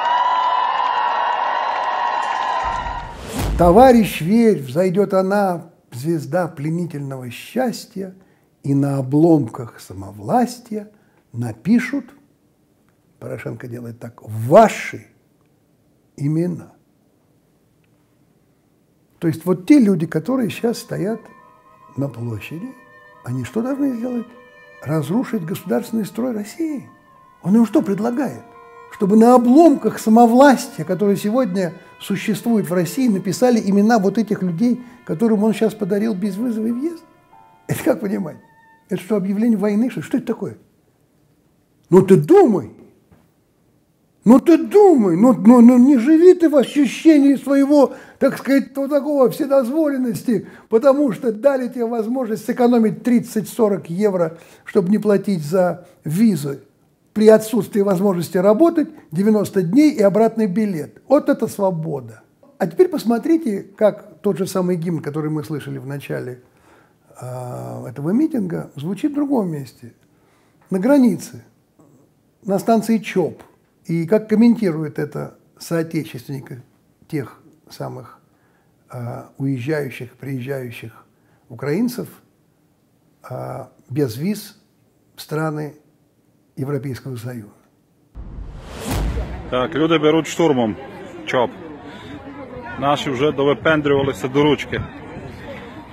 Товарищ, 3.58 4.20
верь, 4.20 4.60
взойдет 4.60 5.14
она, 5.14 5.70
звезда 5.90 6.46
пленительного 6.46 7.30
счастья, 7.30 8.14
и 8.62 8.74
на 8.74 8.98
обломках 8.98 9.80
самовластия 9.80 10.90
напишут, 11.32 12.04
Порошенко 13.18 13.66
делает 13.66 13.98
так, 13.98 14.20
ваши 14.22 15.06
имена. 16.18 16.74
То 19.20 19.28
есть 19.28 19.46
вот 19.46 19.66
те 19.66 19.78
люди, 19.78 20.06
которые 20.06 20.50
сейчас 20.50 20.78
стоят 20.78 21.20
на 21.96 22.10
площади, 22.10 22.74
они 23.24 23.44
что 23.44 23.62
должны 23.62 23.96
сделать? 23.96 24.26
Разрушить 24.82 25.46
государственный 25.46 26.04
строй 26.04 26.32
России. 26.32 26.86
Он 27.42 27.56
им 27.56 27.64
что 27.64 27.80
предлагает? 27.80 28.44
Чтобы 28.92 29.16
на 29.16 29.34
обломках 29.34 29.98
самовластия, 29.98 30.84
которое 30.84 31.16
сегодня 31.16 31.74
существует 32.00 32.68
в 32.68 32.72
России, 32.72 33.08
написали 33.08 33.60
имена 33.60 33.98
вот 33.98 34.18
этих 34.18 34.42
людей, 34.42 34.82
которым 35.04 35.44
он 35.44 35.52
сейчас 35.52 35.74
подарил 35.74 36.14
безвызовый 36.14 36.72
въезд? 36.72 37.02
Это 37.66 37.82
как 37.82 38.00
понимать? 38.00 38.36
Это 38.88 39.00
что, 39.02 39.16
объявление 39.16 39.58
войны? 39.58 39.90
Что, 39.90 40.02
что 40.02 40.18
это 40.18 40.26
такое? 40.26 40.56
Ну 41.90 42.02
ты 42.02 42.16
думай, 42.16 42.72
ну 44.24 44.40
ты 44.40 44.58
думай, 44.58 45.16
ну, 45.16 45.32
ну, 45.34 45.60
ну 45.60 45.78
не 45.78 45.98
живи 45.98 46.34
ты 46.34 46.48
в 46.48 46.56
ощущении 46.56 47.36
своего, 47.36 47.94
так 48.18 48.38
сказать, 48.38 48.76
вот 48.76 48.90
такого 48.90 49.30
вседозволенности, 49.30 50.48
потому 50.68 51.12
что 51.12 51.32
дали 51.32 51.68
тебе 51.68 51.86
возможность 51.86 52.44
сэкономить 52.44 53.06
30-40 53.06 53.84
евро, 53.88 54.38
чтобы 54.64 54.88
не 54.88 54.98
платить 54.98 55.44
за 55.44 55.86
визу 56.04 56.56
при 57.16 57.28
отсутствии 57.28 57.80
возможности 57.80 58.36
работать 58.36 58.90
90 59.10 59.62
дней 59.62 59.92
и 59.92 60.02
обратный 60.02 60.46
билет. 60.46 61.00
Вот 61.08 61.30
это 61.30 61.46
свобода. 61.48 62.20
А 62.58 62.66
теперь 62.66 62.88
посмотрите, 62.88 63.62
как 63.62 64.20
тот 64.20 64.36
же 64.36 64.46
самый 64.46 64.76
гимн, 64.76 65.00
который 65.00 65.30
мы 65.30 65.42
слышали 65.42 65.78
в 65.78 65.86
начале 65.86 66.42
э, 67.18 67.86
этого 67.88 68.10
митинга, 68.10 68.70
звучит 68.76 69.12
в 69.12 69.14
другом 69.14 69.50
месте. 69.50 69.94
На 70.68 70.78
границе, 70.78 71.42
на 72.44 72.58
станции 72.58 72.98
ЧОП– 72.98 73.42
и 73.86 74.06
как 74.06 74.28
комментирует 74.28 74.98
это 74.98 75.38
соотечественники 75.58 76.62
тех 77.08 77.40
самых 77.70 78.18
э, 78.92 79.24
уезжающих, 79.38 80.12
приезжающих 80.16 81.06
украинцев 81.48 82.08
э, 83.30 83.66
без 83.88 84.16
виз 84.16 84.60
страны 85.16 85.76
Європейського 86.56 87.16
Союзу? 87.16 87.50
Так, 89.50 89.74
люди 89.74 89.98
беруть 89.98 90.26
штурмом 90.26 90.76
ЧОП. 91.26 91.50
Наші 92.78 93.10
вже 93.10 93.32
довипендрювалися 93.32 94.28
до 94.28 94.42
ручки. 94.42 94.82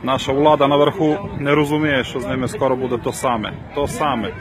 Наша 0.04 0.34
влада 0.34 0.68
наверху 0.68 1.18
не 1.40 1.56
розуміє, 1.56 2.04
що 2.04 2.20
з 2.20 2.26
ними 2.26 2.48
скоро 2.48 2.76
буде 2.76 2.98
то 2.98 3.14
саме. 3.14 3.54
То 3.76 3.88
саме. 3.88 4.34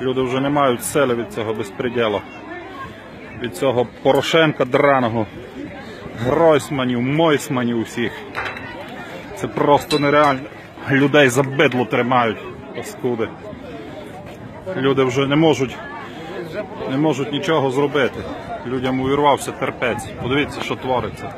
Люди 0.00 0.22
вже 0.22 0.40
не 0.40 0.50
мають 0.50 0.84
сили 0.84 1.14
від 1.14 1.32
цього 1.32 1.54
безпреділу 1.54 2.20
від 3.42 3.56
цього 3.56 3.86
Порошенка 4.02 4.64
драного, 4.64 5.26
Гройсманів, 6.24 7.00
Мойсманів 7.00 7.78
усіх. 7.78 8.12
Це 9.36 9.48
просто 9.48 9.98
нереально. 9.98 10.40
Людей 10.90 11.28
за 11.28 11.42
бидло 11.42 11.84
тримають, 11.84 12.38
паскуди. 12.76 13.28
Люди 14.76 15.04
вже 15.04 15.26
не 15.26 15.36
можуть 15.36 15.76
не 16.90 16.96
можуть 16.96 17.32
нічого 17.32 17.70
зробити. 17.70 18.20
Людям 18.66 19.00
увірвався 19.00 19.52
терпець. 19.52 20.08
Подивіться, 20.22 20.60
що 20.60 20.76
твориться. 20.76 21.34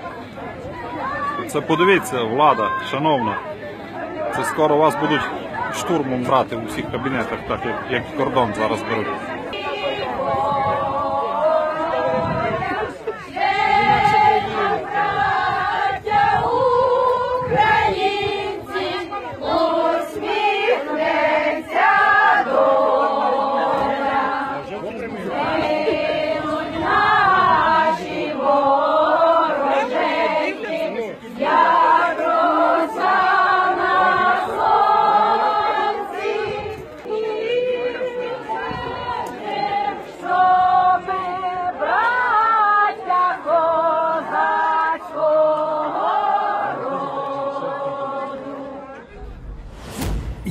Це 1.49 1.61
подивіться, 1.61 2.23
влада, 2.23 2.71
шановна. 2.91 3.37
Це 4.37 4.45
скоро 4.45 4.77
вас 4.77 4.97
будуть 5.01 5.21
штурмом 5.75 6.23
брати 6.23 6.57
в 6.57 6.65
усіх 6.65 6.91
кабінетах, 6.91 7.39
так 7.49 7.61
як, 7.67 7.77
як 7.91 8.17
кордон 8.17 8.55
зараз 8.55 8.83
беруть. 8.91 9.34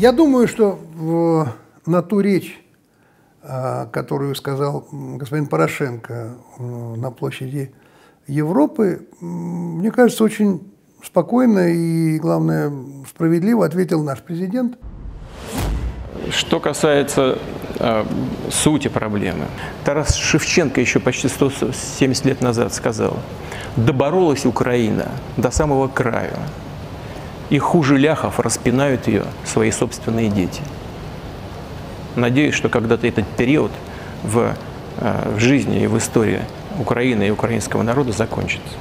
Я 0.04 0.12
думаю, 0.12 0.50
что 0.50 0.78
в, 0.96 1.48
на 1.86 2.02
ту 2.02 2.20
речь, 2.20 2.62
а, 3.42 3.86
которую 3.86 4.36
сказал 4.36 4.86
господин 4.92 5.48
Порошенко 5.48 6.36
э, 6.60 6.96
на 6.98 7.10
площади 7.10 7.74
Европы, 8.28 9.08
мне 9.22 9.92
кажется, 9.92 10.26
очень 10.26 10.70
спокойно 11.02 11.70
и, 11.70 12.20
главное, 12.20 12.70
справедливо 13.08 13.66
ответил 13.66 14.04
наш 14.04 14.22
президент. 14.22 14.78
Что 16.32 16.60
касается 16.60 17.38
э, 17.80 18.04
сути 18.52 18.89
проблемы, 18.89 19.46
Тарас 19.86 20.18
Шевченко 20.18 20.82
еще 20.82 21.00
почти 21.00 21.30
170 21.30 22.26
лет 22.26 22.42
назад 22.42 22.74
сказал, 22.74 23.20
доборолась 23.78 24.46
Украина 24.46 25.12
до 25.38 25.50
самого 25.50 25.88
края, 25.88 26.39
и 27.54 27.60
хуже 27.60 27.98
ляхов 28.00 28.39
распинают 28.39 29.08
ее 29.08 29.26
свои 29.46 29.70
собственные 29.70 30.30
дети. 30.30 30.63
Надеюсь, 32.16 32.56
что 32.56 32.68
когда-то 32.68 33.06
этот 33.06 33.28
период 33.38 33.72
в, 34.24 34.56
э, 34.98 35.34
в 35.36 35.39
жизни 35.39 35.84
и 35.84 35.88
в 35.88 35.96
истории 36.00 36.42
Украины 36.80 37.28
и 37.28 37.30
украинского 37.30 37.84
народа 37.84 38.12
закончится. 38.12 38.74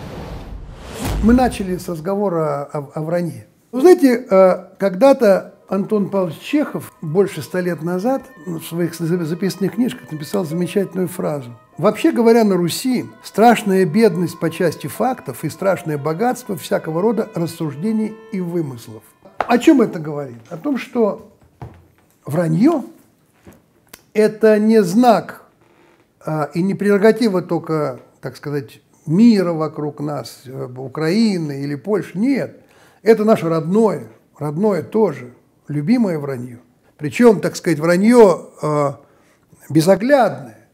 Мы 1.23 1.35
начали 1.35 1.77
с 1.77 1.87
разговора 1.87 2.67
о, 2.73 2.79
о 2.95 3.03
вранье. 3.03 3.47
Вы 3.73 3.83
знаете, 3.83 4.25
э, 4.31 4.65
когда-то 4.79 5.53
Антон 5.73 6.11
Павлович 6.11 6.39
Чехов 6.39 6.93
больше 7.01 7.41
ста 7.41 7.63
лет 7.63 7.81
назад 7.81 8.25
в 8.45 8.61
своих 8.61 8.95
записанных 8.95 9.77
книжках 9.77 10.13
написал 10.13 10.45
замечательную 10.45 11.09
фразу. 11.09 11.57
Вообще 11.79 12.13
говоря, 12.13 12.45
на 12.45 12.59
Руси 12.59 13.07
страшная 13.23 13.87
бедность 13.87 14.39
по 14.39 14.51
части 14.51 14.87
фактов 14.87 15.45
и 15.45 15.49
страшное 15.49 15.97
богатство 15.97 16.59
всякого 16.59 17.01
рода 17.01 17.31
рассуждений 17.35 18.15
и 18.33 18.41
вымыслов. 18.41 19.03
О 19.39 19.57
чем 19.57 19.81
это 19.81 19.99
говорит? 19.99 20.37
О 20.51 20.59
том, 20.59 20.77
что 20.77 21.33
вранье– 22.27 22.85
это 24.13 24.59
не 24.59 24.83
знак 24.83 25.47
а, 26.21 26.51
и 26.53 26.61
не 26.61 26.75
прерогатива 26.75 27.41
только, 27.41 28.01
так 28.21 28.37
сказать, 28.37 28.83
мира 29.07 29.55
вокруг 29.55 30.01
нас, 30.01 30.43
э, 30.45 30.69
Украины 30.77 31.63
или 31.63 31.77
Польши. 31.77 32.19
Нет, 32.19 32.61
это 33.03 33.25
наше 33.25 33.49
родное, 33.49 34.09
родное 34.39 34.83
тоже– 34.83 35.33
любимое 35.69 36.19
вранье. 36.19 36.61
Причем, 36.97 37.41
так 37.41 37.57
сказать, 37.57 37.79
вранье 37.79 38.51
э, 38.63 38.93
безоглядное, 39.71 40.69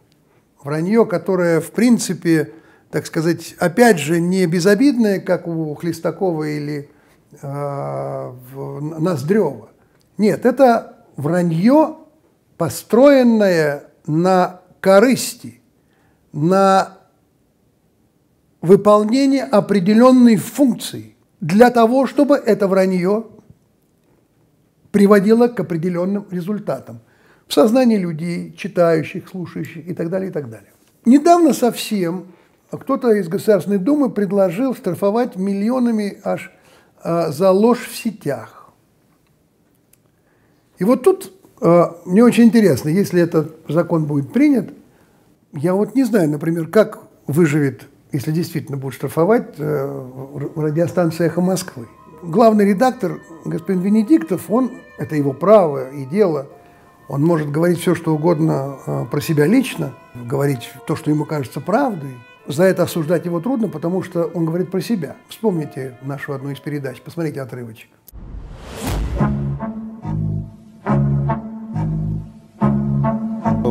вранье, 0.62 1.07
которое, 1.07 1.61
в 1.61 1.70
принципе, 1.70 2.53
так 2.90 3.07
сказать, 3.07 3.55
опять 3.59 3.98
же, 3.98 4.20
не 4.20 4.46
безобидное, 4.46 5.20
как 5.20 5.46
у 5.46 5.74
Хлестакова 5.74 6.44
или 6.44 6.90
э, 7.40 8.33
Ноздрева. 8.55 9.70
Нет, 10.16 10.46
это 10.46 11.05
вранье, 11.16 11.96
построенное 12.57 13.85
на 14.07 14.61
корысти, 14.81 15.61
на 16.33 16.98
выполнение 18.61 19.44
определенной 19.44 20.37
функции 20.37 21.14
для 21.40 21.70
того, 21.70 22.07
чтобы 22.07 22.37
это 22.37 22.66
вранье 22.66 23.27
приводило 24.99 25.47
к 25.47 25.61
определенным 25.61 26.27
результатам 26.29 26.99
в 27.47 27.55
сознании 27.55 27.99
людей, 27.99 28.53
читающих, 28.59 29.29
слушающих 29.29 29.87
и 29.87 29.95
так 29.95 30.11
далее, 30.11 30.31
и 30.31 30.33
так 30.33 30.51
далее. 30.51 30.73
Недавно 31.05 31.53
совсем 31.53 32.27
кто-то 32.69 33.13
из 33.13 33.29
Государственной 33.29 33.79
Думы 33.79 34.11
предложил 34.11 34.75
штрафовать 34.75 35.37
миллионами 35.37 36.19
аж 36.25 36.51
а, 37.01 37.31
за 37.31 37.53
ложь 37.53 37.87
в 37.89 37.97
сетях. 37.97 38.73
И 40.81 40.85
вот 40.85 41.05
тут 41.05 41.33
а, 41.61 41.97
мне 42.05 42.25
очень 42.25 42.47
интересно, 42.47 42.89
если 42.89 43.23
этот 43.23 43.55
закон 43.69 44.07
будет 44.07 44.33
принят, 44.33 44.75
я 45.53 45.75
вот 45.75 45.95
не 45.95 46.03
знаю, 46.03 46.29
например, 46.29 46.67
как 46.67 46.99
выживет, 47.29 47.87
если 48.11 48.33
действительно 48.33 48.77
будут 48.77 48.97
штрафовать 48.97 49.55
э, 49.59 50.51
радиостанция 50.57 51.29
«Эхо 51.29 51.41
Москвы» 51.41 51.87
главный 52.23 52.65
редактор, 52.65 53.21
господин 53.45 53.83
Венедиктов, 53.83 54.51
он, 54.51 54.73
это 54.99 55.17
его 55.17 55.33
право 55.33 55.91
и 55.91 56.05
дело, 56.05 56.49
он 57.09 57.23
может 57.23 57.51
говорить 57.51 57.81
все, 57.81 57.95
что 57.95 58.15
угодно 58.15 58.79
э, 58.87 59.05
про 59.11 59.21
себя 59.21 59.47
лично, 59.47 59.95
говорить 60.15 60.71
то, 60.87 60.95
что 60.95 61.11
ему 61.11 61.25
кажется 61.25 61.61
правдой. 61.61 62.17
за 62.47 62.65
это 62.65 62.83
осуждать 62.83 63.25
его 63.25 63.41
трудно, 63.41 63.69
потому 63.69 64.03
что 64.03 64.25
он 64.25 64.45
говорит 64.45 64.71
про 64.71 64.81
себя. 64.81 65.17
Вспомните 65.29 65.99
нашу 66.03 66.33
одну 66.35 66.51
из 66.51 66.61
передач, 66.61 67.01
посмотрите 67.01 67.41
отрывочек. 67.41 67.89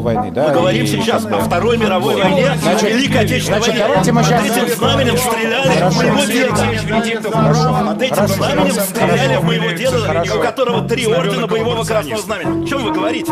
Войны, 0.08 0.32
да? 0.32 0.48
Мы 0.48 0.54
говорим 0.54 0.84
и- 0.84 0.88
сейчас 0.88 1.26
о 1.26 1.39
Второй 1.39 1.78
мировой 1.78 2.15
войне, 2.22 2.52
Значит, 2.62 2.89
Великой 2.89 3.22
Отечественной 3.22 3.58
значит, 3.60 3.67
войне. 3.74 3.88
давайте 3.88 4.12
мы 4.12 4.22
Под 4.22 4.30
сейчас- 4.30 4.58
этим 4.58 4.76
знаменем 4.78 5.17
стреляли 5.17 5.67
в 5.67 5.74
Хорошо. 5.74 5.98
моего 5.98 6.26
деда. 6.26 7.32
Хорошо. 7.32 7.86
Под 7.88 8.02
этим 8.02 8.15
Хорошо. 8.15 8.34
знаменем 8.34 8.72
стреляли 8.74 9.36
в 9.38 9.43
моего 9.43 9.72
деда, 9.72 10.00
Хорошо. 10.00 10.38
у 10.38 10.41
которого 10.41 10.82
три 10.88 11.06
ордена 11.08 11.48
боевого 11.48 11.84
красного 11.84 12.22
знамени. 12.22 12.63
О 12.63 12.67
чем 12.67 12.84
вы 12.84 12.91
говорите? 12.91 13.32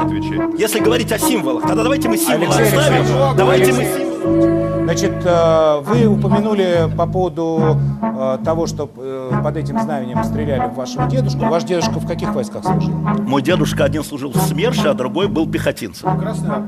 Если 0.58 0.80
говорить 0.80 1.12
о 1.12 1.20
символах, 1.20 1.64
тогда 1.68 1.84
давайте 1.84 2.10
мы 2.10 2.18
символы 2.18 2.54
Алексей 2.56 2.78
оставим. 2.78 3.36
Давайте 3.38 3.72
мы 3.74 3.84
символы. 3.84 4.55
Значит, 4.86 5.14
э, 5.26 5.82
вы 5.82 6.06
упомянули 6.06 6.92
по 6.96 7.08
поводу 7.08 7.80
э, 8.04 8.38
того, 8.46 8.68
что 8.68 8.88
э, 8.96 9.32
под 9.44 9.58
этим 9.58 9.80
знаменем 9.80 10.24
стреляли 10.24 10.70
в 10.70 10.76
вашего 10.76 11.08
дедушку. 11.08 11.40
Ваш 11.40 11.64
дедушка 11.64 12.00
в 12.00 12.06
каких 12.06 12.36
войсках 12.36 12.64
служил? 12.64 12.94
Мой 12.94 13.42
дедушка 13.42 13.84
один 13.84 14.04
служил 14.04 14.32
в 14.32 14.38
СМЕРШе, 14.38 14.90
а 14.90 14.94
другой 14.94 15.28
был 15.28 15.50
пехотинцем. 15.50 16.08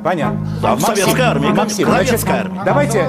Понятно. 0.04 0.48
Да, 0.64 0.74
в 0.74 0.82
советской 0.82 1.22
армии, 1.22 1.50
Максим, 1.50 1.88
значит, 1.88 2.28
армия. 2.28 2.62
давайте... 2.66 3.08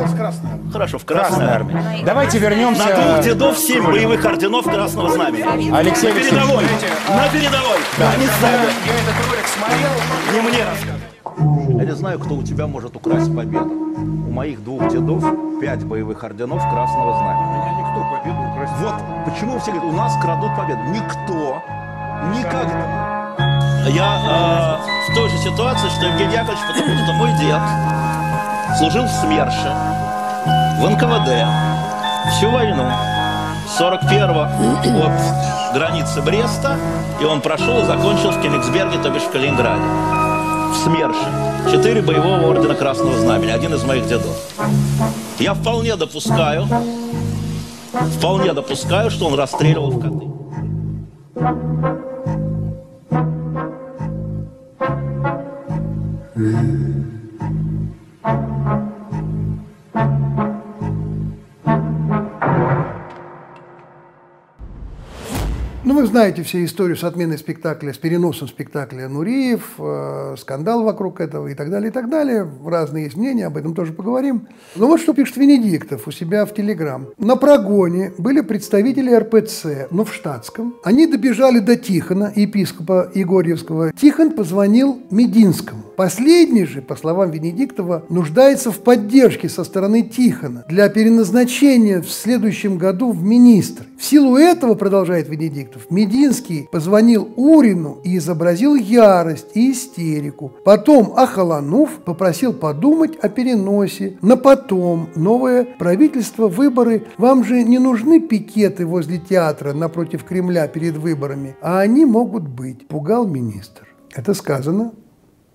Хорошо, 0.71 0.99
в 0.99 1.07
Красной 1.07 1.39
Красная 1.39 1.55
армии. 1.55 2.05
Давайте 2.05 2.39
вернемся... 2.39 2.85
На 2.85 3.13
двух 3.13 3.25
дедов 3.25 3.57
семь 3.57 3.87
боевых 3.87 4.23
орденов 4.23 4.67
Красного 4.67 5.11
Знамени. 5.11 5.71
Алексей 5.75 6.13
На 6.13 6.21
передовой. 6.21 6.65
На 7.09 7.29
передовой. 7.29 7.79
Они 7.97 8.27
ставят. 8.27 8.71
я 8.85 8.93
этот 8.93 9.27
ролик 9.27 9.47
смотрел. 9.47 10.35
Не 10.35 10.41
мне 10.43 10.65
рассказывать. 10.65 11.18
Я 11.39 11.85
не 11.85 11.95
знаю, 11.95 12.19
кто 12.19 12.35
у 12.35 12.43
тебя 12.43 12.67
может 12.67 12.97
украсть 12.97 13.35
победу. 13.35 13.71
У 13.71 14.31
моих 14.31 14.65
двух 14.65 14.89
дедов 14.89 15.25
пять 15.61 15.85
боевых 15.85 16.25
орденов 16.25 16.61
Красного 16.69 17.17
Знамени. 17.17 17.49
Меня 17.49 17.73
никто 17.79 18.05
победу 18.11 18.39
украсть. 18.51 18.73
Вот 18.81 18.95
почему 19.25 19.59
все 19.61 19.71
говорят, 19.71 19.93
у 19.93 19.97
нас 19.97 20.17
крадут 20.21 20.57
победу. 20.57 20.81
Никто. 20.91 21.63
Никогда. 22.37 23.37
Я 23.87 24.79
э, 24.79 25.11
в 25.11 25.15
той 25.15 25.29
же 25.29 25.39
ситуации, 25.39 25.89
что 25.89 26.07
Евгений 26.07 26.35
Яковлевич, 26.35 26.61
потому 26.67 26.99
что 27.05 27.13
мой 27.13 27.31
дед 27.39 27.61
служил 28.79 29.05
в 29.05 29.09
СМЕРШе, 29.09 29.73
в 30.81 30.91
НКВД, 30.91 31.47
всю 32.33 32.51
войну. 32.51 32.85
С 33.69 33.81
41-го 33.81 34.41
от 34.41 35.75
границы 35.75 36.21
Бреста, 36.23 36.77
и 37.21 37.25
он 37.25 37.41
прошел 37.41 37.79
и 37.79 37.85
закончил 37.85 38.31
в 38.31 38.41
Кенигсберге, 38.43 38.99
то 38.99 39.11
бишь 39.11 39.23
в 39.23 39.31
Калининграде 39.31 40.28
в 40.69 40.77
СМЕРШе. 40.77 41.73
Четыре 41.73 42.03
боевого 42.03 42.47
ордена 42.47 42.75
Красного 42.75 43.17
Знамени, 43.19 43.51
один 43.51 43.75
из 43.75 43.85
моих 43.85 44.07
дедов. 44.07 44.37
Я 45.39 45.55
вполне 45.55 45.97
допускаю, 45.97 46.67
вполне 48.19 48.53
допускаю, 48.53 49.11
что 49.11 49.27
он 49.27 49.35
расстреливал 49.35 49.91
в 49.91 50.01
коты. 50.01 50.27
Ну, 56.35 56.88
вы 65.99 66.07
знаете 66.07 66.45
все 66.45 66.65
историю 66.65 66.97
с 66.97 67.03
отменой 67.03 67.39
спектакля, 67.39 67.93
с 67.93 67.99
переносом 67.99 68.47
спектакля 68.47 69.09
Нуриев, 69.09 69.75
э, 69.79 70.37
скандал 70.39 70.85
вокруг 70.85 71.21
этого 71.21 71.49
и 71.49 71.55
так 71.55 71.71
далее, 71.71 71.91
и 71.91 71.93
так 71.93 72.09
далее. 72.09 72.49
Разные 72.65 73.05
есть 73.05 73.17
мнения, 73.17 73.47
об 73.47 73.57
этом 73.57 73.75
тоже 73.75 73.93
поговорим. 73.93 74.47
Но 74.77 74.87
вот 74.87 75.01
что 75.01 75.13
пишет 75.13 75.37
Венедиктов 75.37 76.07
у 76.07 76.13
себя 76.13 76.47
в 76.47 76.55
Телеграм. 76.55 77.09
На 77.19 77.35
прогоне 77.35 78.13
были 78.17 78.43
представители 78.43 79.13
РПЦ, 79.13 79.89
но 79.91 80.05
в 80.05 80.15
штатском. 80.15 80.77
Они 80.85 81.09
добежали 81.09 81.59
до 81.59 81.75
Тихона, 81.75 82.33
епископа 82.33 83.11
Егорьевского. 83.13 83.93
Тихон 83.93 84.31
позвонил 84.31 85.03
Мединскому. 85.11 85.83
Последний 85.97 86.65
же, 86.65 86.81
по 86.81 86.95
словам 86.95 87.33
Венедиктова, 87.33 88.05
нуждается 88.09 88.71
в 88.71 88.79
поддержке 88.79 89.49
со 89.49 89.65
стороны 89.65 90.03
Тихона 90.03 90.65
для 90.69 90.89
переназначения 90.91 92.01
в 92.01 92.09
следующем 92.09 92.79
году 92.79 93.11
в 93.11 93.25
министр. 93.25 93.83
В 93.99 94.05
силу 94.05 94.37
этого, 94.37 94.77
продолжает 94.77 95.29
Венедиктов, 95.29 95.88
Мединский 95.91 96.69
позвонил 96.71 97.33
Урину 97.37 97.99
и 98.05 98.19
изобразил 98.19 98.75
ярость 98.75 99.49
и 99.55 99.73
истерику. 99.73 100.53
Потом, 100.65 101.15
охолонув, 101.17 102.01
попросил 102.05 102.53
подумать 102.53 103.17
о 103.17 103.29
переносе. 103.29 104.19
На 104.21 104.37
потом 104.37 105.09
новое 105.15 105.65
правительство, 105.65 106.49
выборы. 106.49 107.07
Вам 107.17 107.45
же 107.45 107.63
не 107.63 107.79
нужны 107.79 108.21
пикеты 108.21 108.87
возле 108.87 109.19
театра 109.19 109.73
напротив 109.73 110.25
Кремля 110.25 110.69
перед 110.69 110.97
выборами, 110.97 111.57
а 111.63 111.81
они 111.81 112.05
могут 112.05 112.47
быть, 112.47 112.87
пугал 112.87 113.27
министр. 113.27 113.89
Это 114.15 114.35
сказано 114.35 114.93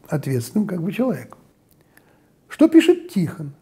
ответственным 0.07 0.67
как 0.67 0.81
бы 0.81 0.91
человеком. 0.91 1.39
Что 2.47 2.67
пишет 2.67 3.09
Тихон, 3.09 3.53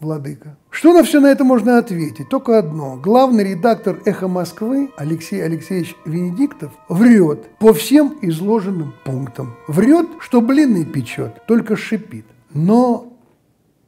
владыка? 0.00 0.56
Что 0.76 0.92
на 0.92 1.02
все 1.04 1.20
на 1.20 1.28
это 1.28 1.42
можно 1.42 1.78
ответить? 1.78 2.28
Только 2.28 2.58
одно. 2.58 2.96
Главный 2.96 3.42
редактор 3.42 3.98
«Эхо 4.04 4.28
Москвы» 4.28 4.92
Алексей 4.98 5.42
Алексеевич 5.42 5.96
Венедиктов 6.04 6.70
врет 6.90 7.48
по 7.58 7.72
всем 7.72 8.18
изложенным 8.20 8.92
пунктам. 9.02 9.56
Врет, 9.68 10.06
что 10.20 10.42
блины 10.42 10.84
печет, 10.84 11.46
только 11.46 11.76
шипит. 11.76 12.26
Но 12.52 13.16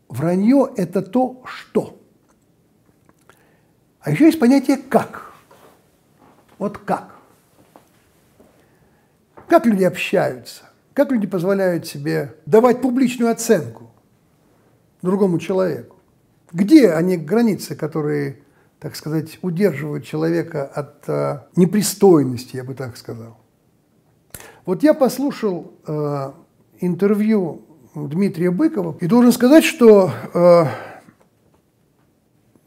вранье– 0.08 0.72
это 0.78 1.02
то, 1.02 1.42
что. 1.44 2.00
А 4.00 4.10
еще 4.10 4.24
есть 4.24 4.40
понятие 4.40 4.78
«как». 4.78 5.34
Вот 6.56 6.78
как. 6.78 7.16
Как 9.46 9.66
люди 9.66 9.84
общаются, 9.84 10.62
как 10.94 11.12
люди 11.12 11.26
позволяют 11.26 11.86
себе 11.86 12.34
давать 12.46 12.80
публичную 12.80 13.30
оценку 13.30 13.90
другому 15.02 15.38
человеку. 15.38 15.97
Где 16.52 16.92
они 16.92 17.16
границы, 17.16 17.76
которые, 17.76 18.38
так 18.80 18.96
сказать, 18.96 19.38
удерживают 19.42 20.04
человека 20.04 20.64
от 20.64 21.08
э, 21.08 21.40
непристойности, 21.56 22.56
я 22.56 22.64
бы 22.64 22.74
так 22.74 22.96
сказал. 22.96 23.36
Вот 24.64 24.82
я 24.82 24.94
послушал 24.94 25.72
э, 25.86 26.32
интервью 26.80 27.62
Дмитрия 27.94 28.50
Быкова 28.50 28.96
и 29.00 29.06
должен 29.06 29.32
сказать, 29.32 29.64
что 29.64 30.10
э, 30.32 30.64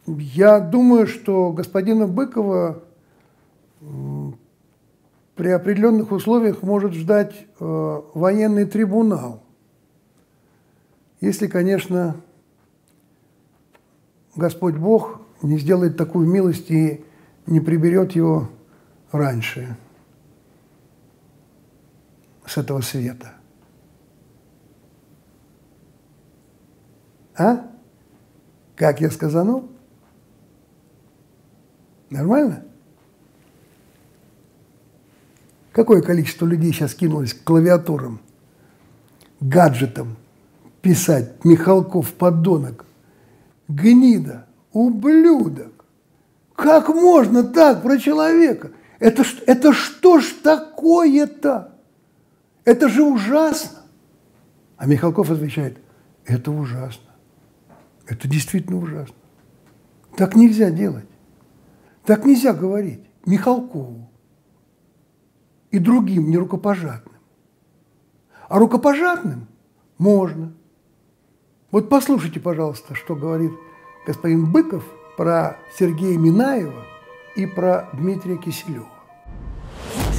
я 0.07 0.59
думаю, 0.59 1.07
что 1.07 1.51
господина 1.51 2.07
Быкова 2.07 2.83
м, 3.81 4.37
при 5.35 5.49
определенных 5.49 6.11
условиях 6.11 6.61
может 6.61 6.93
ждать 6.93 7.33
э, 7.59 8.01
военный 8.13 8.65
трибунал. 8.65 9.43
Если, 11.19 11.47
конечно, 11.47 12.15
Господь 14.35 14.75
Бог 14.75 15.21
не 15.41 15.57
сделает 15.57 15.97
такую 15.97 16.27
милость 16.27 16.69
и 16.71 17.03
не 17.45 17.59
приберет 17.59 18.13
его 18.13 18.49
раньше 19.11 19.77
с 22.45 22.57
этого 22.57 22.81
света. 22.81 23.33
А? 27.37 27.65
Как 28.75 29.01
я 29.01 29.09
сказанул? 29.09 29.69
Нормально? 32.09 32.65
Какое 35.71 36.01
количество 36.01 36.45
людей 36.45 36.73
сейчас 36.73 36.93
кинулось 36.93 37.33
к 37.33 37.43
клавиатурам, 37.43 38.19
гаджетам, 39.39 40.17
писать 40.81 41.45
Михалков, 41.45 42.13
подонок, 42.13 42.85
гнида, 43.75 44.47
ублюдок. 44.71 45.85
Как 46.55 46.89
можно 46.89 47.43
так 47.43 47.81
про 47.81 47.97
человека? 47.97 48.71
Это, 48.99 49.23
это 49.47 49.73
что 49.73 50.19
ж 50.19 50.31
такое-то? 50.43 51.75
Это 52.65 52.87
же 52.87 53.03
ужасно. 53.03 53.79
А 54.77 54.85
Михалков 54.85 55.31
отвечает, 55.31 55.79
это 56.25 56.51
ужасно. 56.51 57.09
Это 58.07 58.27
действительно 58.27 58.77
ужасно. 58.77 59.15
Так 60.17 60.35
нельзя 60.35 60.69
делать. 60.69 61.05
Так 62.05 62.25
нельзя 62.25 62.53
говорить 62.53 63.01
Михалкову 63.25 64.09
и 65.71 65.79
другим 65.79 66.29
нерукопожатным. 66.29 67.15
А 68.49 68.59
рукопожатным 68.59 69.47
можно. 69.97 70.53
Вот 71.71 71.87
послушайте, 71.87 72.41
пожалуйста, 72.41 72.95
что 72.95 73.15
говорит 73.15 73.53
господин 74.05 74.45
Быков 74.45 74.83
про 75.15 75.57
Сергея 75.79 76.17
Минаева 76.17 76.85
и 77.37 77.45
про 77.45 77.87
Дмитрия 77.93 78.35
Киселева. 78.35 78.89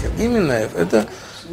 Сергей 0.00 0.28
Минаев– 0.28 0.74
это 0.74 1.06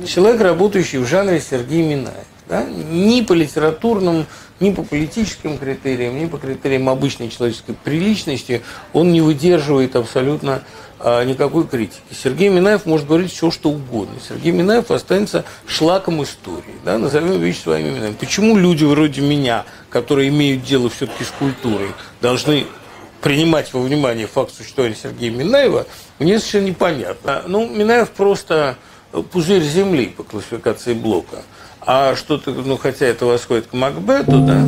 человек, 0.05 0.39
работающий 0.39 0.99
в 0.99 1.05
жанре 1.05 1.41
Сергей 1.41 1.83
Минаев. 1.83 2.25
Да? 2.47 2.63
Ни 2.63 3.21
по 3.25 3.33
литературным, 3.33 4.25
ни 4.61 4.71
по 4.71 4.83
политическим 4.83 5.57
критериям, 5.57 6.17
ни 6.17 6.27
по 6.27 6.37
критериям 6.37 6.87
обычной 6.87 7.27
человеческой 7.27 7.75
приличности 7.75 8.61
он 8.93 9.11
не 9.11 9.19
выдерживает 9.19 9.97
абсолютно 9.97 10.63
никакой 11.03 11.67
критики. 11.67 12.01
Сергей 12.11 12.49
Минаев 12.49 12.85
может 12.85 13.07
говорить 13.07 13.31
все, 13.31 13.51
что 13.51 13.69
угодно. 13.69 14.15
Сергей 14.27 14.51
Минаев 14.51 14.91
останется 14.91 15.45
шлаком 15.65 16.21
истории. 16.23 16.75
Да? 16.83 16.97
Назовем 16.97 17.39
вещи 17.39 17.59
своими 17.59 17.89
именами. 17.89 18.13
Почему 18.19 18.57
люди 18.57 18.83
вроде 18.83 19.21
меня, 19.21 19.65
которые 19.89 20.29
имеют 20.29 20.63
дело 20.63 20.89
все-таки 20.89 21.23
с 21.23 21.31
культурой, 21.31 21.89
должны 22.21 22.65
принимать 23.21 23.73
во 23.73 23.81
внимание 23.81 24.27
факт 24.27 24.53
существования 24.53 24.95
Сергея 25.01 25.31
Минаева, 25.31 25.85
мне 26.19 26.39
совершенно 26.39 26.67
непонятно. 26.67 27.43
Ну, 27.47 27.67
Минаев 27.67 28.09
просто 28.11 28.77
пузырь 29.31 29.63
земли 29.63 30.07
по 30.07 30.23
классификации 30.23 30.93
Блока. 30.93 31.43
А 31.81 32.15
что-то, 32.15 32.51
ну, 32.51 32.77
хотя 32.77 33.05
это 33.05 33.25
восходит 33.25 33.67
к 33.67 33.73
Макбету, 33.73 34.39
да, 34.41 34.63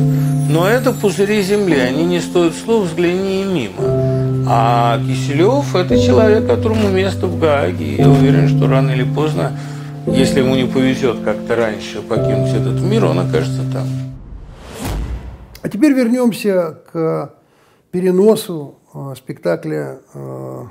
но 0.52 0.68
это 0.68 0.92
пузыри 0.92 1.40
земли, 1.40 1.78
они 1.78 2.04
не 2.04 2.20
стоят 2.20 2.54
слов, 2.54 2.84
взгляни 2.84 3.42
и 3.42 3.44
мимо. 3.44 4.44
А 4.46 4.98
Киселев– 4.98 5.74
это 5.76 5.98
человек, 5.98 6.46
которому 6.46 6.90
место 6.90 7.26
в 7.26 7.40
Гааге. 7.40 7.96
Я 7.96 8.10
уверен, 8.10 8.48
что 8.48 8.68
рано 8.68 8.90
или 8.90 9.04
поздно, 9.04 9.58
если 10.06 10.40
ему 10.40 10.54
не 10.54 10.66
повезет 10.66 11.20
как-то 11.24 11.56
раньше 11.56 12.02
покинуть 12.02 12.52
этот 12.52 12.80
мир, 12.82 13.06
он 13.06 13.20
окажется 13.20 13.62
там. 13.72 13.86
А 15.62 15.68
теперь 15.70 15.92
вернемся 15.92 16.78
к 16.92 17.34
переносу 17.90 18.78
э, 18.92 19.14
спектакля 19.16 20.00
э, 20.12 20.64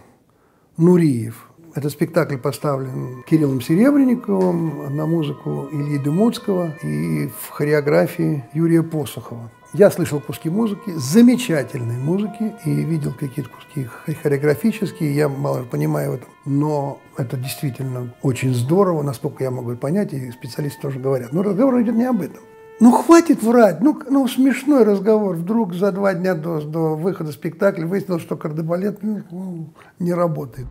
«Нуриев». 0.78 1.48
Этот 1.74 1.92
спектакль 1.94 2.38
поставлен 2.38 3.24
Кириллом 3.28 3.62
Серебренниковым 3.62 4.96
на 4.96 5.06
музыку 5.06 5.70
Ильи 5.72 5.98
Дымоцкого 5.98 6.76
и 6.84 7.28
в 7.28 7.50
хореографии 7.50 8.44
Юрия 8.54 8.84
Посухова. 8.84 9.50
Я 9.74 9.90
слышал 9.90 10.20
куски 10.20 10.50
музыки, 10.50 10.92
замечательной 10.98 11.98
музыки, 11.98 12.54
и 12.66 12.70
видел 12.84 13.14
какие-то 13.14 13.50
куски 13.50 13.88
хореографические, 14.22 15.16
я 15.16 15.30
мало 15.30 15.64
понимаю 15.64 16.12
в 16.12 16.16
этом, 16.16 16.30
но 16.44 17.00
это 17.18 17.38
действительно 17.38 18.14
очень 18.22 18.54
здорово, 18.54 19.02
насколько 19.02 19.46
я 19.46 19.52
могу 19.52 19.74
понять, 19.78 20.12
и 20.12 20.30
специалисты 20.32 20.82
тоже 20.82 21.00
говорят. 21.00 21.32
Но 21.32 21.42
разговор 21.42 21.82
идет 21.82 21.96
не 21.96 22.04
об 22.04 22.22
этом. 22.22 22.42
Ну, 22.82 22.92
хватит 22.92 23.44
врать. 23.44 23.80
Ну, 23.80 24.02
ну, 24.10 24.28
смешной 24.28 24.84
разговор. 24.84 25.36
Вдруг 25.36 25.74
за 25.74 25.92
два 25.92 26.16
дня 26.16 26.34
до, 26.34 26.60
до 26.62 26.96
выхода 26.96 27.32
спектакля 27.32 27.86
выяснилось, 27.86 28.24
что 28.24 28.36
кардебалет 28.36 29.04
ну, 29.04 29.72
не 30.00 30.14
работает. 30.14 30.68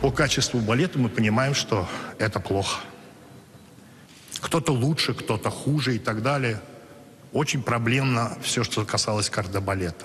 По 0.00 0.10
качеству 0.10 0.60
балета 0.60 0.98
мы 0.98 1.08
понимаем, 1.08 1.54
что 1.54 1.86
это 2.18 2.40
плохо. 2.40 2.80
Кто-то 4.40 4.72
лучше, 4.72 5.12
кто-то 5.12 5.50
хуже 5.50 5.96
и 5.96 5.98
так 5.98 6.22
далее. 6.22 6.60
Очень 7.32 7.62
проблемно 7.62 8.32
все, 8.42 8.62
что 8.62 8.84
касалось 8.84 9.30
кардебалета. 9.30 10.04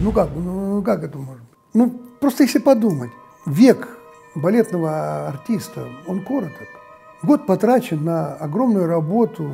Ну 0.00 0.12
как, 0.12 0.30
ну 0.34 0.82
как 0.82 1.04
это 1.04 1.18
может 1.18 1.42
быть? 1.42 1.58
Ну, 1.74 1.90
просто 2.20 2.44
если 2.44 2.58
подумать, 2.58 3.10
век 3.44 3.88
балетного 4.34 5.28
артиста, 5.28 5.86
он 6.06 6.24
короток. 6.24 6.68
Год 7.22 7.46
потрачен 7.46 8.04
на 8.04 8.34
огромную 8.34 8.86
работу, 8.86 9.50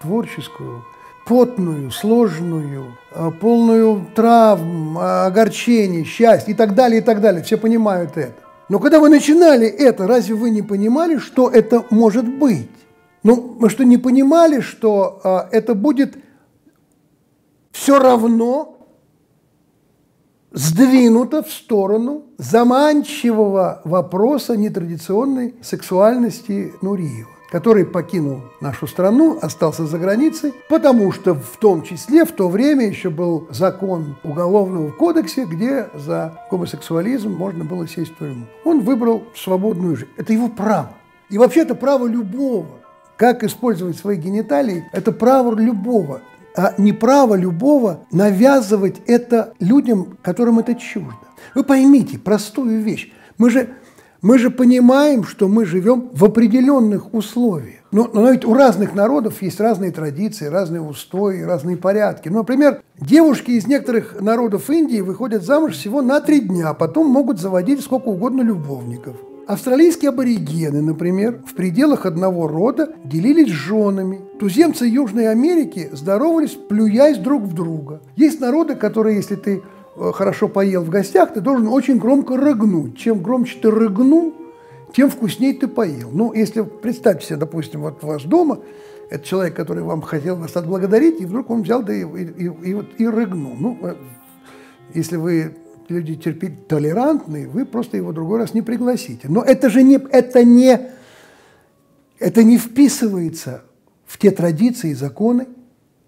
творческую, 0.00 0.84
потную, 1.26 1.90
сложную, 1.90 2.96
э, 3.12 3.30
полную 3.40 4.06
травм, 4.14 4.98
огорчений, 4.98 6.04
счастья 6.04 6.52
и 6.52 6.54
так 6.54 6.74
далее, 6.74 7.00
и 7.00 7.04
так 7.04 7.20
далее. 7.20 7.42
Все 7.42 7.56
понимают 7.56 8.16
это. 8.16 8.34
Но 8.68 8.78
когда 8.78 9.00
вы 9.00 9.08
начинали 9.08 9.66
это, 9.66 10.06
разве 10.06 10.34
вы 10.34 10.50
не 10.50 10.62
понимали, 10.62 11.18
что 11.18 11.48
это 11.48 11.84
может 11.90 12.26
быть? 12.26 12.70
Ну, 13.22 13.56
мы 13.58 13.70
что, 13.70 13.84
не 13.84 13.98
понимали, 13.98 14.60
что 14.60 15.20
а, 15.22 15.48
это 15.52 15.74
будет 15.74 16.16
все 17.70 17.98
равно 17.98 18.76
сдвинуто 20.50 21.42
в 21.42 21.50
сторону 21.50 22.24
заманчивого 22.38 23.80
вопроса 23.84 24.56
нетрадиционной 24.56 25.54
сексуальности 25.62 26.72
Нуриева 26.82 27.28
который 27.52 27.84
покинул 27.84 28.40
нашу 28.62 28.86
страну, 28.86 29.38
остался 29.42 29.84
за 29.84 29.98
границей, 29.98 30.54
потому 30.70 31.12
что 31.12 31.34
в 31.34 31.58
том 31.58 31.82
числе 31.82 32.24
в 32.24 32.32
то 32.32 32.48
время 32.48 32.88
еще 32.88 33.10
был 33.10 33.46
закон 33.50 34.16
Уголовного 34.24 34.90
кодекса, 34.90 35.44
где 35.44 35.90
за 35.94 36.32
гомосексуализм 36.50 37.30
можно 37.30 37.62
было 37.64 37.86
сесть 37.86 38.12
в 38.12 38.18
тюрьму. 38.18 38.46
Он 38.64 38.80
выбрал 38.80 39.24
свободную 39.36 39.96
жизнь. 39.96 40.10
Это 40.16 40.32
его 40.32 40.48
право. 40.48 40.94
И 41.28 41.36
вообще 41.36 41.60
это 41.60 41.74
право 41.74 42.06
любого. 42.06 42.81
Как 43.22 43.44
использовать 43.44 43.96
свои 43.96 44.16
гениталии– 44.16 44.84
это 44.92 45.12
право 45.12 45.54
любого 45.54 46.22
а 46.56 46.74
не 46.76 46.92
право 46.92 47.36
любого 47.36 48.00
навязывать 48.10 48.96
это 49.06 49.54
людям, 49.60 50.18
которым 50.22 50.58
это 50.58 50.74
чуждо. 50.74 51.14
Вы 51.54 51.62
поймите 51.62 52.18
простую 52.18 52.82
вещь. 52.82 53.12
Мы 53.38 53.48
же 53.48 53.68
мы 54.22 54.38
же 54.38 54.50
понимаем, 54.50 55.22
что 55.22 55.46
мы 55.46 55.66
живем 55.66 56.10
в 56.12 56.24
определенных 56.24 57.14
условиях. 57.14 57.82
Но, 57.92 58.10
но 58.12 58.28
ведь 58.28 58.44
у 58.44 58.54
разных 58.54 58.92
народов 58.92 59.40
есть 59.40 59.60
разные 59.60 59.92
традиции, 59.92 60.46
разные 60.46 60.82
устои, 60.82 61.42
разные 61.42 61.76
порядки. 61.76 62.28
Ну, 62.28 62.38
например, 62.38 62.82
девушки 62.98 63.52
из 63.52 63.68
некоторых 63.68 64.20
народов 64.20 64.68
Индии 64.68 65.00
выходят 65.00 65.44
замуж 65.44 65.74
всего 65.74 66.02
на 66.02 66.20
три 66.20 66.40
дня, 66.40 66.70
а 66.70 66.74
потом 66.74 67.06
могут 67.06 67.38
заводить 67.38 67.82
сколько 67.82 68.08
угодно 68.08 68.42
любовников. 68.42 69.14
Австралийские 69.46 70.10
аборигены, 70.10 70.82
например, 70.82 71.42
в 71.46 71.54
пределах 71.54 72.06
одного 72.06 72.46
рода 72.46 72.94
делились 73.04 73.50
женами. 73.50 74.20
Туземцы 74.38 74.84
Южной 74.86 75.28
Америки 75.30 75.88
здоровались, 75.92 76.56
плюясь 76.68 77.18
друг 77.18 77.42
в 77.42 77.54
друга. 77.54 78.00
Есть 78.16 78.40
народы, 78.40 78.76
которые, 78.76 79.16
если 79.16 79.34
ты 79.34 79.62
Э, 79.94 80.10
хорошо 80.14 80.48
поел 80.48 80.82
в 80.82 80.88
гостях, 80.88 81.34
ты 81.34 81.40
должен 81.40 81.68
очень 81.68 81.98
громко 81.98 82.36
рыгнуть. 82.36 82.96
Чем 82.96 83.22
громче 83.22 83.58
ты 83.60 83.70
рыгнул, 83.70 84.34
тем 84.94 85.10
вкуснее 85.10 85.54
ты 85.54 85.68
поел. 85.68 86.10
Ну, 86.12 86.32
если 86.32 86.62
представьте 86.62 87.26
себе, 87.26 87.36
допустим, 87.36 87.82
вот 87.82 88.02
у 88.02 88.06
вас 88.06 88.22
дома, 88.22 88.60
это 89.10 89.24
человек, 89.24 89.54
который 89.54 89.82
вам 89.82 90.00
хотел 90.00 90.36
вас 90.36 90.56
отблагодарить, 90.56 91.20
и 91.20 91.26
вдруг 91.26 91.50
он 91.50 91.62
взял 91.62 91.82
да 91.82 91.92
и, 91.92 92.04
и, 92.04 92.46
и, 92.46 92.70
и, 92.70 92.74
вот, 92.74 92.86
и 92.96 93.06
рыгнул. 93.06 93.54
Ну, 93.58 93.78
э, 93.82 93.94
если 94.94 95.16
вы 95.16 95.56
люди 95.88 96.16
терпеть 96.16 96.68
толерантные, 96.68 97.48
вы 97.48 97.64
просто 97.64 97.96
его 97.96 98.12
другой 98.12 98.38
раз 98.38 98.54
не 98.54 98.62
пригласите. 98.62 99.28
Но 99.28 99.42
это 99.42 99.70
же 99.70 99.82
не, 99.82 99.96
это 99.96 100.44
не, 100.44 100.90
это 102.18 102.42
не 102.44 102.58
вписывается 102.58 103.62
в 104.06 104.18
те 104.18 104.30
традиции 104.30 104.90
и 104.90 104.94
законы, 104.94 105.46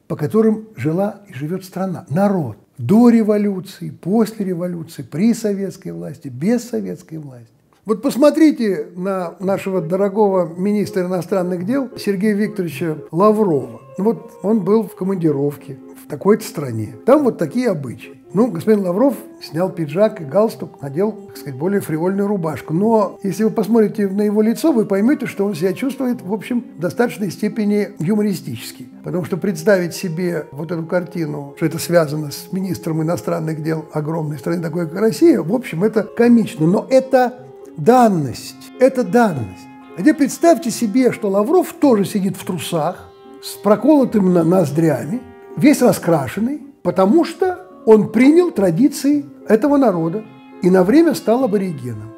по 0.08 0.16
которым 0.16 0.68
жила 0.76 1.22
и 1.28 1.32
живет 1.32 1.64
страна, 1.64 2.06
народ 2.08 2.58
до 2.78 3.08
революции, 3.08 3.90
после 3.90 4.44
революции, 4.44 5.02
при 5.02 5.32
советской 5.32 5.90
власти, 5.92 6.28
без 6.28 6.64
советской 6.68 7.18
власти. 7.18 7.48
Вот 7.84 8.00
посмотрите 8.00 8.88
на 8.96 9.34
нашего 9.40 9.82
дорогого 9.82 10.52
министра 10.56 11.02
иностранных 11.02 11.66
дел 11.66 11.90
Сергея 11.98 12.34
Викторовича 12.34 12.96
Лаврова. 13.10 13.82
Вот 13.98 14.32
он 14.42 14.60
был 14.60 14.84
в 14.84 14.96
командировке 14.96 15.76
в 16.02 16.08
такой-то 16.08 16.44
стране. 16.44 16.94
Там 17.04 17.24
вот 17.24 17.36
такие 17.36 17.68
обычаи. 17.68 18.23
Ну, 18.34 18.48
господин 18.48 18.84
Лавров 18.84 19.14
снял 19.40 19.70
пиджак 19.70 20.20
и 20.20 20.24
галстук, 20.24 20.82
надел, 20.82 21.12
так 21.12 21.36
сказать, 21.36 21.54
более 21.54 21.80
фривольную 21.80 22.26
рубашку. 22.26 22.74
Но 22.74 23.16
если 23.22 23.44
вы 23.44 23.50
посмотрите 23.50 24.08
на 24.08 24.22
его 24.22 24.42
лицо, 24.42 24.72
вы 24.72 24.86
поймете, 24.86 25.26
что 25.26 25.46
он 25.46 25.54
себя 25.54 25.72
чувствует, 25.72 26.20
в 26.20 26.32
общем, 26.32 26.64
в 26.76 26.80
достаточной 26.80 27.30
степени 27.30 27.90
юмористически. 28.00 28.88
Потому 29.04 29.24
что 29.24 29.36
представить 29.36 29.94
себе 29.94 30.48
вот 30.50 30.72
эту 30.72 30.84
картину, 30.84 31.54
что 31.56 31.66
это 31.66 31.78
связано 31.78 32.32
с 32.32 32.52
министром 32.52 33.02
иностранных 33.02 33.62
дел 33.62 33.84
огромной 33.92 34.38
страны, 34.38 34.60
такой 34.60 34.88
как 34.88 34.98
Россия, 34.98 35.40
в 35.40 35.54
общем, 35.54 35.84
это 35.84 36.02
комично. 36.02 36.66
Но 36.66 36.88
это 36.90 37.34
данность, 37.76 38.72
это 38.80 39.04
данность. 39.04 39.68
А 39.96 40.00
теперь 40.00 40.14
представьте 40.14 40.72
себе, 40.72 41.12
что 41.12 41.28
Лавров 41.28 41.72
тоже 41.74 42.04
сидит 42.04 42.36
в 42.36 42.44
трусах, 42.44 43.12
с 43.44 43.54
проколотыми 43.54 44.40
ноздрями, 44.42 45.20
весь 45.56 45.82
раскрашенный, 45.82 46.62
потому 46.82 47.24
что 47.24 47.63
он 47.86 48.10
принял 48.10 48.50
традиции 48.50 49.26
этого 49.48 49.76
народа 49.76 50.24
и 50.62 50.70
на 50.70 50.84
время 50.84 51.14
стал 51.14 51.44
аборигеном. 51.44 52.14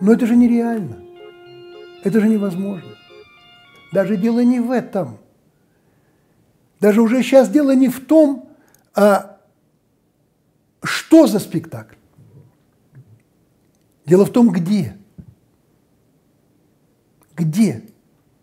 Но 0.00 0.12
это 0.12 0.26
же 0.26 0.36
нереально. 0.36 0.98
Это 2.02 2.20
же 2.20 2.28
невозможно. 2.28 2.90
Даже 3.92 4.16
дело 4.16 4.40
не 4.40 4.60
в 4.60 4.70
этом. 4.70 5.18
Даже 6.80 7.00
уже 7.00 7.22
сейчас 7.22 7.48
дело 7.48 7.74
не 7.74 7.88
в 7.88 8.04
том, 8.04 8.48
а 8.94 9.38
что 10.82 11.26
за 11.26 11.38
спектакль. 11.38 11.94
Дело 14.04 14.26
в 14.26 14.30
том, 14.30 14.50
где. 14.50 14.96
Где? 17.36 17.82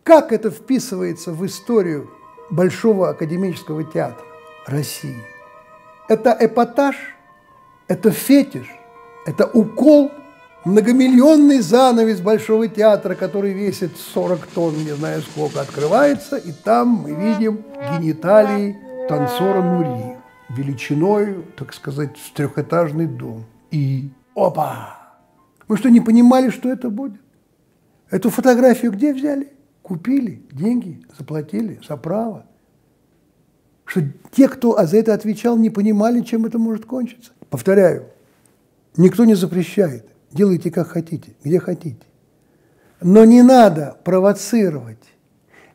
Как 0.03 0.31
это 0.31 0.49
вписывается 0.49 1.33
в 1.33 1.45
историю 1.45 2.09
Большого 2.49 3.09
академического 3.09 3.83
театра 3.83 4.25
России? 4.65 5.21
Это 6.11 6.35
эпатаж, 6.37 6.97
это 7.87 8.11
фетиш, 8.11 8.67
это 9.25 9.45
укол 9.45 10.11
Многомиллионный 10.65 11.61
занавес 11.61 12.19
Большого 12.19 12.67
театра, 12.67 13.15
который 13.15 13.53
весит 13.53 13.95
40 13.97 14.45
тонн, 14.47 14.75
не 14.83 14.93
знаю 14.93 15.21
сколько, 15.21 15.61
открывается, 15.61 16.35
и 16.35 16.51
там 16.51 16.89
мы 16.89 17.11
видим 17.13 17.63
гениталии 17.97 18.77
танцора 19.07 19.61
Нури 19.61 20.17
величиной, 20.49 21.45
так 21.55 21.73
сказать, 21.73 22.17
в 22.17 22.33
трехэтажный 22.33 23.07
дом. 23.07 23.45
И 23.71 24.09
опа! 24.35 25.15
Мы 25.69 25.77
что, 25.77 25.89
не 25.89 26.01
понимали, 26.01 26.49
что 26.49 26.69
это 26.69 26.89
будет? 26.89 27.21
Эту 28.09 28.29
фотографию 28.29 28.91
где 28.91 29.13
взяли? 29.13 29.53
Купили, 29.81 30.43
деньги 30.51 31.01
заплатили 31.17 31.79
за 31.87 31.95
право. 31.95 32.45
Что 33.91 34.03
те, 34.31 34.47
кто 34.47 34.81
за 34.85 34.95
это 34.95 35.13
отвечал, 35.13 35.57
не 35.57 35.69
понимали, 35.69 36.21
чем 36.21 36.45
это 36.45 36.57
может 36.57 36.85
кончиться. 36.85 37.33
Повторяю, 37.49 38.05
никто 38.95 39.25
не 39.25 39.35
запрещает. 39.35 40.05
Делайте 40.31 40.71
как 40.71 40.87
хотите, 40.87 41.33
где 41.43 41.59
хотите. 41.59 41.99
Но 43.01 43.25
не 43.25 43.41
надо 43.41 43.97
провоцировать, 44.05 45.03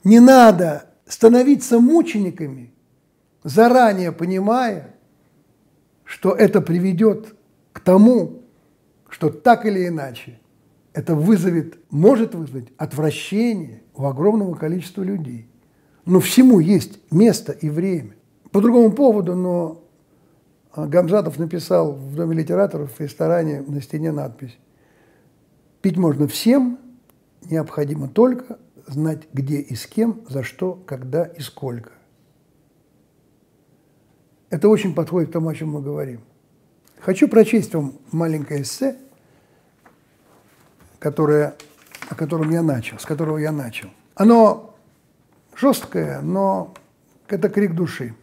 не 0.03 0.19
надо 0.19 0.87
становиться 1.07 1.79
мучениками, 1.79 2.73
заранее 3.45 4.13
понимая, 4.13 4.95
что 6.05 6.33
это 6.33 6.63
приведет 6.63 7.35
к 7.75 7.81
тому, 7.81 8.45
что 9.11 9.29
так 9.29 9.67
или 9.67 9.89
иначе 9.89 10.41
это 10.95 11.15
вызовет, 11.15 11.79
может 11.91 12.35
вызвать 12.35 12.69
отвращение 12.79 13.83
у 13.95 14.07
огромного 14.07 14.55
количества 14.55 15.03
людей. 15.03 15.51
Но 16.07 16.21
всему 16.21 16.61
есть 16.61 17.01
место 17.11 17.53
и 17.53 17.69
время. 17.69 18.15
По 18.53 18.61
другому 18.61 18.93
поводу, 18.93 19.35
но 19.35 19.83
а, 20.73 20.87
Гамзатов 20.87 21.39
написал 21.39 21.93
в 21.93 22.15
Доме 22.15 22.37
литераторов 22.37 22.93
в 22.93 23.01
ресторане 23.01 23.63
на 23.67 23.83
стене 23.83 24.13
надпись 24.13 24.57
«Пить 25.83 25.97
можно 25.97 26.29
всем, 26.29 26.79
необходимо 27.43 28.09
только 28.09 28.59
знать, 28.87 29.25
где 29.33 29.57
и 29.57 29.75
с 29.75 29.87
кем, 29.87 30.23
за 30.29 30.45
что, 30.45 30.75
когда 30.87 31.25
и 31.25 31.41
сколько». 31.41 31.91
Это 34.49 34.69
очень 34.69 34.95
подходит 34.95 35.31
к 35.31 35.33
тому, 35.33 35.49
о 35.49 35.55
чем 35.55 35.71
мы 35.71 35.83
говорим. 35.83 36.21
Хочу 37.01 37.29
прочесть 37.29 37.75
вам 37.75 37.95
маленькое 38.13 38.63
эссе, 38.63 38.97
которое, 41.01 41.57
о 42.09 42.15
котором 42.15 42.51
я 42.51 42.63
начал, 42.63 42.99
с 43.01 43.05
которого 43.05 43.39
я 43.39 43.51
начал. 43.51 43.91
Оно 44.15 44.66
жесткое, 45.59 46.21
но 46.21 46.75
это 47.29 47.49
крик 47.49 47.75
души. 47.75 48.15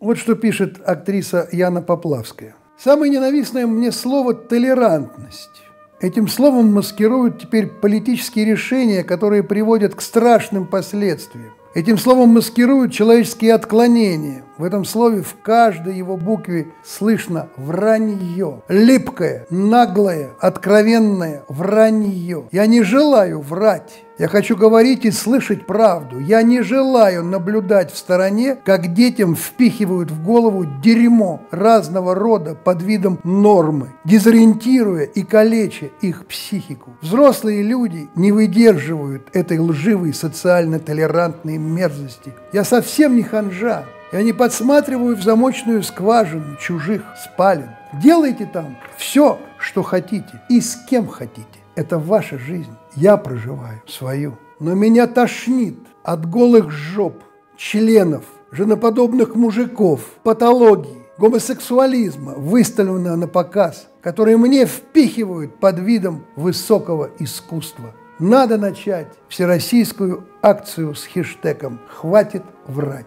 Вот 0.00 0.18
что 0.18 0.34
пишет 0.34 0.80
актриса 0.84 1.48
Яна 1.52 1.82
Поплавская. 1.82 2.54
«Самое 2.78 3.12
ненавистное 3.12 3.66
мне 3.66 3.92
слово– 3.92 4.34
толерантность. 4.50 5.62
Этим 6.00 6.26
словом 6.26 6.72
маскируют 6.72 7.40
теперь 7.40 7.68
политические 7.68 8.44
решения, 8.44 9.04
которые 9.04 9.44
приводят 9.44 9.94
к 9.94 10.00
страшным 10.00 10.66
последствиям. 10.66 11.52
Этим 11.74 11.96
словом 11.96 12.30
маскируют 12.30 12.92
человеческие 12.92 13.54
отклонения. 13.54 14.42
В 14.58 14.64
этом 14.64 14.84
слове 14.84 15.22
в 15.22 15.36
каждой 15.42 15.96
его 15.96 16.16
букве 16.16 16.68
слышно 16.84 17.48
вранье. 17.56 18.62
Липкое, 18.68 19.46
наглое, 19.48 20.30
откровенное 20.40 21.42
вранье. 21.48 22.48
Я 22.52 22.66
не 22.66 22.82
желаю 22.82 23.40
врать. 23.40 24.04
Я 24.18 24.28
хочу 24.28 24.56
говорить 24.56 25.06
и 25.06 25.10
слышать 25.10 25.66
правду. 25.66 26.18
Я 26.20 26.42
не 26.42 26.60
желаю 26.62 27.24
наблюдать 27.24 27.90
в 27.90 27.96
стороне, 27.96 28.56
как 28.62 28.92
детям 28.92 29.34
впихивают 29.34 30.10
в 30.10 30.22
голову 30.22 30.66
дерьмо 30.82 31.40
разного 31.50 32.14
рода 32.14 32.54
под 32.54 32.82
видом 32.82 33.18
нормы, 33.24 33.88
дезориентируя 34.04 35.04
и 35.04 35.22
калеча 35.22 35.86
их 36.02 36.26
психику. 36.26 36.90
Взрослые 37.00 37.62
люди 37.62 38.10
не 38.14 38.32
выдерживают 38.32 39.28
этой 39.32 39.58
лживой 39.58 40.12
социально-толерантной 40.12 41.56
мерзости. 41.56 42.34
Я 42.52 42.64
совсем 42.64 43.16
не 43.16 43.22
ханжа. 43.22 43.86
Я 44.12 44.22
не 44.22 44.34
подсматриваю 44.34 45.16
в 45.16 45.22
замочную 45.22 45.82
скважину 45.82 46.56
чужих 46.56 47.02
спален. 47.24 47.70
Делайте 47.94 48.44
там 48.44 48.76
все, 48.98 49.38
что 49.58 49.82
хотите 49.82 50.42
и 50.50 50.60
с 50.60 50.76
кем 50.76 51.08
хотите. 51.08 51.46
Это 51.76 51.98
ваша 51.98 52.38
жизнь. 52.38 52.76
Я 52.94 53.16
проживаю 53.16 53.80
свою. 53.86 54.36
Но 54.60 54.74
меня 54.74 55.06
тошнит 55.06 55.78
от 56.04 56.28
голых 56.28 56.70
жоп, 56.70 57.22
членов, 57.56 58.24
женоподобных 58.50 59.34
мужиков, 59.34 60.02
патологии, 60.22 61.06
гомосексуализма, 61.16 62.34
выставленного 62.34 63.16
на 63.16 63.28
показ, 63.28 63.88
которые 64.02 64.36
мне 64.36 64.66
впихивают 64.66 65.58
под 65.58 65.78
видом 65.78 66.26
высокого 66.36 67.08
искусства. 67.18 67.94
Надо 68.18 68.58
начать 68.58 69.08
всероссийскую 69.28 70.26
акцию 70.42 70.94
с 70.94 71.06
хештегом 71.06 71.80
«Хватит 71.88 72.42
врать». 72.66 73.06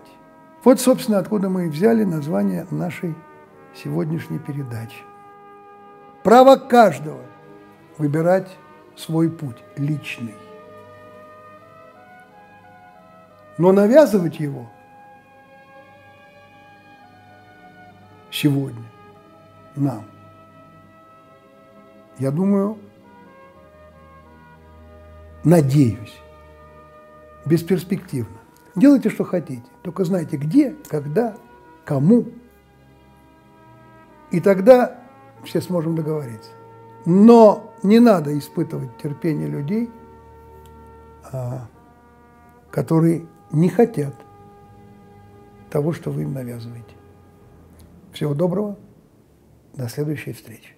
Вот, 0.65 0.81
собственно, 0.81 1.19
откуда 1.19 1.47
мы 1.47 1.67
и 1.67 1.69
взяли 1.69 2.03
название 2.03 2.65
нашей 2.71 3.13
сегодняшней 3.75 4.39
передачи. 4.39 4.97
Право 6.23 6.55
каждого 6.55 7.21
выбирать 7.99 8.49
свой 8.95 9.29
путь 9.29 9.57
личный. 9.77 10.33
Но 13.59 13.71
навязывать 13.71 14.39
его 14.39 14.67
сегодня 18.31 18.85
нам, 19.75 20.03
я 22.17 22.31
думаю, 22.31 22.79
надеюсь, 25.43 26.19
бесперспективно. 27.45 28.44
Делайте, 28.75 29.09
что 29.09 29.23
хотите, 29.23 29.63
только 29.83 30.03
знайте, 30.03 30.37
где, 30.37 30.75
когда, 30.87 31.37
кому. 31.85 32.25
И 34.31 34.41
тогда 34.41 34.99
все 35.43 35.61
сможем 35.61 35.95
договориться. 35.95 36.51
Но 37.05 37.73
не 37.83 37.99
надо 37.99 38.37
испытывать 38.37 38.97
терпение 38.97 39.47
людей, 39.47 39.89
а, 41.31 41.67
которые 42.69 43.25
не 43.51 43.69
хотят 43.69 44.15
того, 45.69 45.93
что 45.93 46.11
вы 46.11 46.23
им 46.23 46.33
навязываете. 46.33 46.95
Всего 48.11 48.33
доброго, 48.33 48.77
до 49.73 49.87
следующей 49.87 50.33
встречи. 50.33 50.74